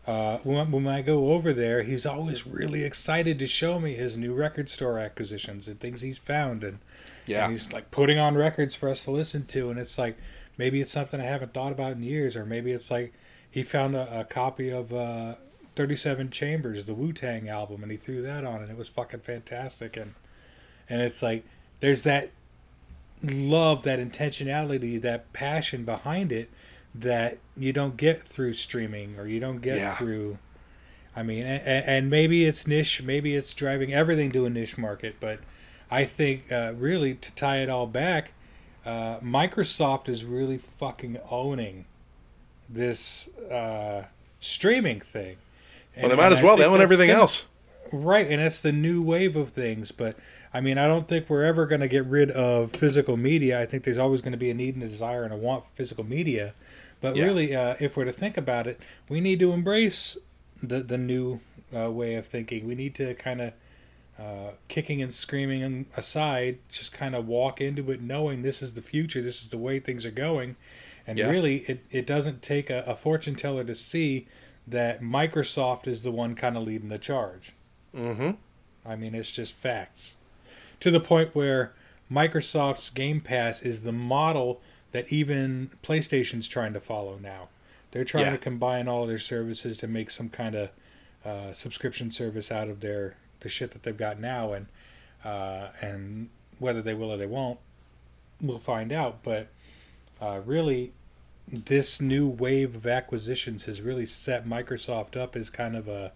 [0.07, 4.17] Uh, when, when I go over there, he's always really excited to show me his
[4.17, 6.79] new record store acquisitions and things he's found, and
[7.27, 7.45] Yeah.
[7.45, 10.17] and he's like putting on records for us to listen to, and it's like
[10.57, 13.13] maybe it's something I haven't thought about in years, or maybe it's like
[13.51, 15.35] he found a, a copy of uh,
[15.75, 18.89] Thirty Seven Chambers, the Wu Tang album, and he threw that on, and it was
[18.89, 20.15] fucking fantastic, and
[20.89, 21.45] and it's like
[21.81, 22.31] there's that
[23.23, 26.51] love, that intentionality, that passion behind it
[26.95, 29.97] that you don't get through streaming or you don't get Yeah.
[29.97, 30.39] through.
[31.15, 35.17] I mean, and, and maybe it's niche, maybe it's driving everything to a niche market,
[35.19, 35.41] but
[35.91, 38.33] I think uh, really to tie it all back,
[38.85, 41.85] uh, Microsoft is really fucking owning
[42.69, 44.05] this uh,
[44.41, 45.37] streaming thing.
[45.97, 46.57] Well, they might as well.
[46.57, 47.47] They own everything gonna- else.
[47.93, 49.93] Right, and it's the new wave of things.
[49.93, 50.17] But
[50.53, 53.61] I mean, I don't think we're ever going to get rid of physical media.
[53.61, 55.65] I think there's always going to be a need and a desire and a want
[55.65, 56.53] for physical media.
[57.01, 57.25] But Yeah.
[57.27, 60.19] really, uh, if we're to think about it, we need to embrace
[60.61, 61.41] the the new
[61.75, 62.67] uh, way of thinking.
[62.67, 63.53] We need to kind of
[64.19, 68.83] uh, kicking and screaming aside, just kind of walk into it knowing this is the
[68.83, 70.57] future, this is the way things are going.
[71.07, 71.29] And Yeah.
[71.31, 74.27] really, it, it doesn't take a, a fortune teller to see
[74.67, 77.53] that Microsoft is the one kind of leading the charge.
[77.95, 78.31] Mm-hmm.
[78.85, 80.17] I mean, it's just facts.
[80.81, 81.73] To the point where
[82.11, 84.61] Microsoft's Game Pass is the model
[84.93, 87.49] that even PlayStation's trying to follow now.
[87.93, 88.33] They're trying Yeah.
[88.33, 90.71] to combine all of their services to make some kind of
[91.25, 94.67] uh, subscription service out of their the shit that they've got now, and
[95.25, 96.29] uh, and
[96.59, 97.59] whether they will or they won't,
[98.41, 99.23] we'll find out.
[99.23, 99.49] But
[100.21, 100.93] uh, really,
[101.49, 106.13] this new wave of acquisitions has really set Microsoft up as kind of a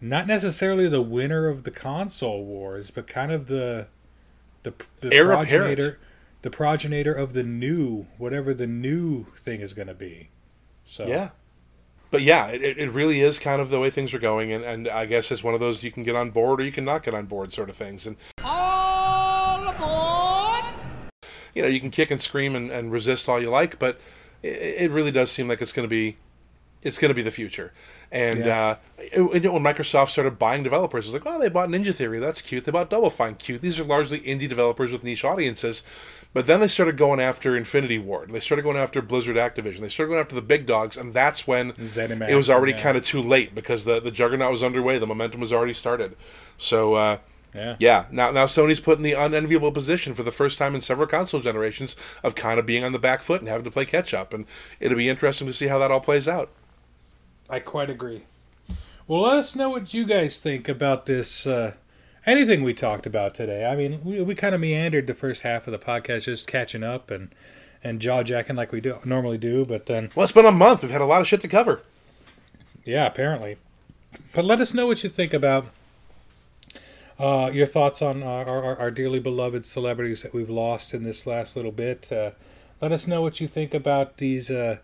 [0.00, 3.86] not necessarily the winner of the console wars, but kind of the
[4.62, 5.98] the the progenitor apparent.
[6.42, 10.28] the progenitor of the new whatever the new thing is going to be.
[10.84, 11.30] So Yeah.
[12.16, 14.88] But yeah, it, it really is kind of the way things are going, and, and
[14.88, 17.02] I guess it's one of those you can get on board or you can not
[17.02, 18.06] get on board sort of things.
[18.06, 20.64] And All aboard!
[21.54, 24.00] you know, you can kick and scream and, and resist all you like, but
[24.42, 26.16] it, it really does seem like it's going to be
[26.82, 27.72] it's going to be the future.
[28.12, 28.62] And Yeah.
[28.62, 31.92] uh, it- know, when Microsoft started buying developers, it was like, oh, they bought Ninja
[31.92, 32.64] Theory, that's cute.
[32.64, 33.60] They bought Double Fine, cute.
[33.60, 35.82] These are largely indie developers with niche audiences.
[36.32, 38.30] But then they started going after Infinity Ward.
[38.30, 39.80] They started going after Blizzard Activision.
[39.80, 42.82] They started going after the big dogs, and that's when ZeniMax, it was already yeah.
[42.82, 44.98] kind of too late because the, the juggernaut was underway.
[44.98, 46.14] The momentum was already started.
[46.58, 47.18] So, uh,
[47.54, 47.76] Yeah.
[47.78, 48.04] yeah.
[48.10, 51.40] Now, now Sony's put in the unenviable position for the first time in several console
[51.40, 54.34] generations of kind of being on the back foot and having to play catch up.
[54.34, 54.44] And
[54.78, 56.50] it'll be interesting to see how that all plays out.
[57.48, 58.24] I quite agree.
[59.06, 61.46] Well, let us know what you guys think about this.
[61.46, 61.74] Uh,
[62.24, 63.64] anything we talked about today.
[63.64, 66.82] I mean, we, we kind of meandered the first half of the podcast, just catching
[66.82, 67.28] up and
[67.84, 69.64] and jaw jacking like we do normally do.
[69.64, 70.82] But then, Well, it's been a month.
[70.82, 71.82] We've had a lot of shit to cover.
[72.84, 73.58] yeah, apparently.
[74.34, 75.66] But let us know what you think about
[77.18, 81.26] Uh, your thoughts on our, our, our dearly beloved celebrities that we've lost in this
[81.26, 82.10] last little bit.
[82.12, 82.32] Uh,
[82.82, 84.76] let us know what you think about these uh,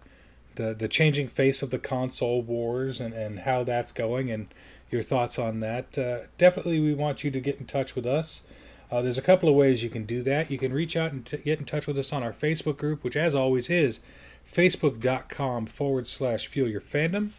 [0.57, 4.49] the the changing face of the console wars and, and how that's going and
[4.91, 5.97] your thoughts on that.
[5.97, 8.43] Uh, definitely, we want you to get in touch with us.
[8.91, 10.51] Uh, there's a couple of ways you can do that.
[10.51, 13.03] You can reach out and t- get in touch with us on our Facebook group,
[13.03, 14.01] which, as always, is
[14.47, 17.31] facebook.com forward slash fuel your fandom.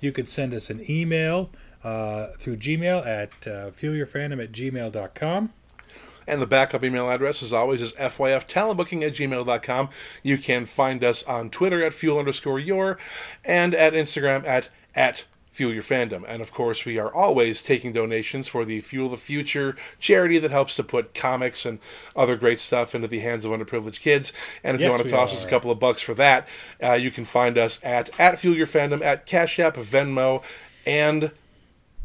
[0.00, 1.50] You could send us an email
[1.84, 5.52] uh, through Gmail at uh, fuelyourfandom at gmail.com.
[6.28, 9.88] And the backup email address, as always, is fyftalentbooking at gmail.com.
[10.22, 12.98] You can find us on Twitter at fuel underscore your
[13.44, 15.24] and at Instagram at, at
[15.58, 16.24] Fuel Your Fandom.
[16.28, 20.52] And of course, we are always taking donations for the Fuel the Future charity that
[20.52, 21.80] helps to put comics and
[22.14, 24.32] other great stuff into the hands of underprivileged kids.
[24.62, 25.36] And if Yes, you want to toss are.
[25.38, 26.46] us a couple of bucks for that,
[26.80, 30.44] uh, you can find us at, at Fuel Your Fandom, at Cash App, Venmo,
[30.86, 31.32] and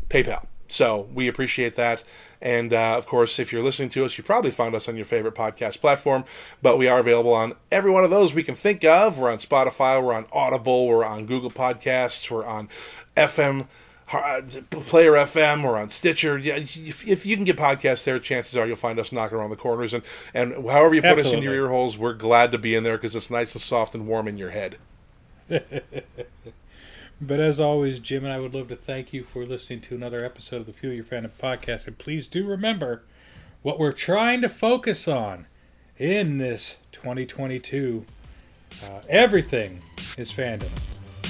[0.10, 0.48] PayPal.
[0.68, 2.04] So we appreciate that.
[2.44, 5.06] And uh, of course, if you're listening to us, you probably found us on your
[5.06, 6.26] favorite podcast platform,
[6.62, 9.18] but we are available on every one of those we can think of.
[9.18, 12.68] We're on Spotify, we're on Audible, we're on Google Podcasts, we're on
[13.16, 13.68] FM.
[14.12, 18.58] uh, Player FM or on Stitcher, yeah, if, if you can get podcasts there, chances
[18.58, 19.94] are you'll find us knocking around the corners.
[19.94, 20.04] And,
[20.34, 21.46] and however you put us into Absolutely.
[21.46, 24.06] your ear holes, we're glad to be in there because it's nice and soft and
[24.06, 24.78] warm in your head.
[27.26, 30.26] But as always, Jim and I would love to thank you for listening to another
[30.26, 31.88] episode of the Fuel Your Fandom podcast.
[31.88, 33.04] And please do remember
[33.62, 35.48] what we're trying to focus on
[35.98, 38.06] in this 2022.
[38.84, 39.82] Uh, everything
[40.18, 40.70] is fandom,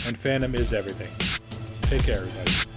[0.08, 1.12] and fandom is everything.
[1.84, 2.73] Take care, everybody.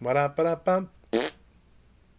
[0.00, 0.88] Ba-da-ba-da-bum.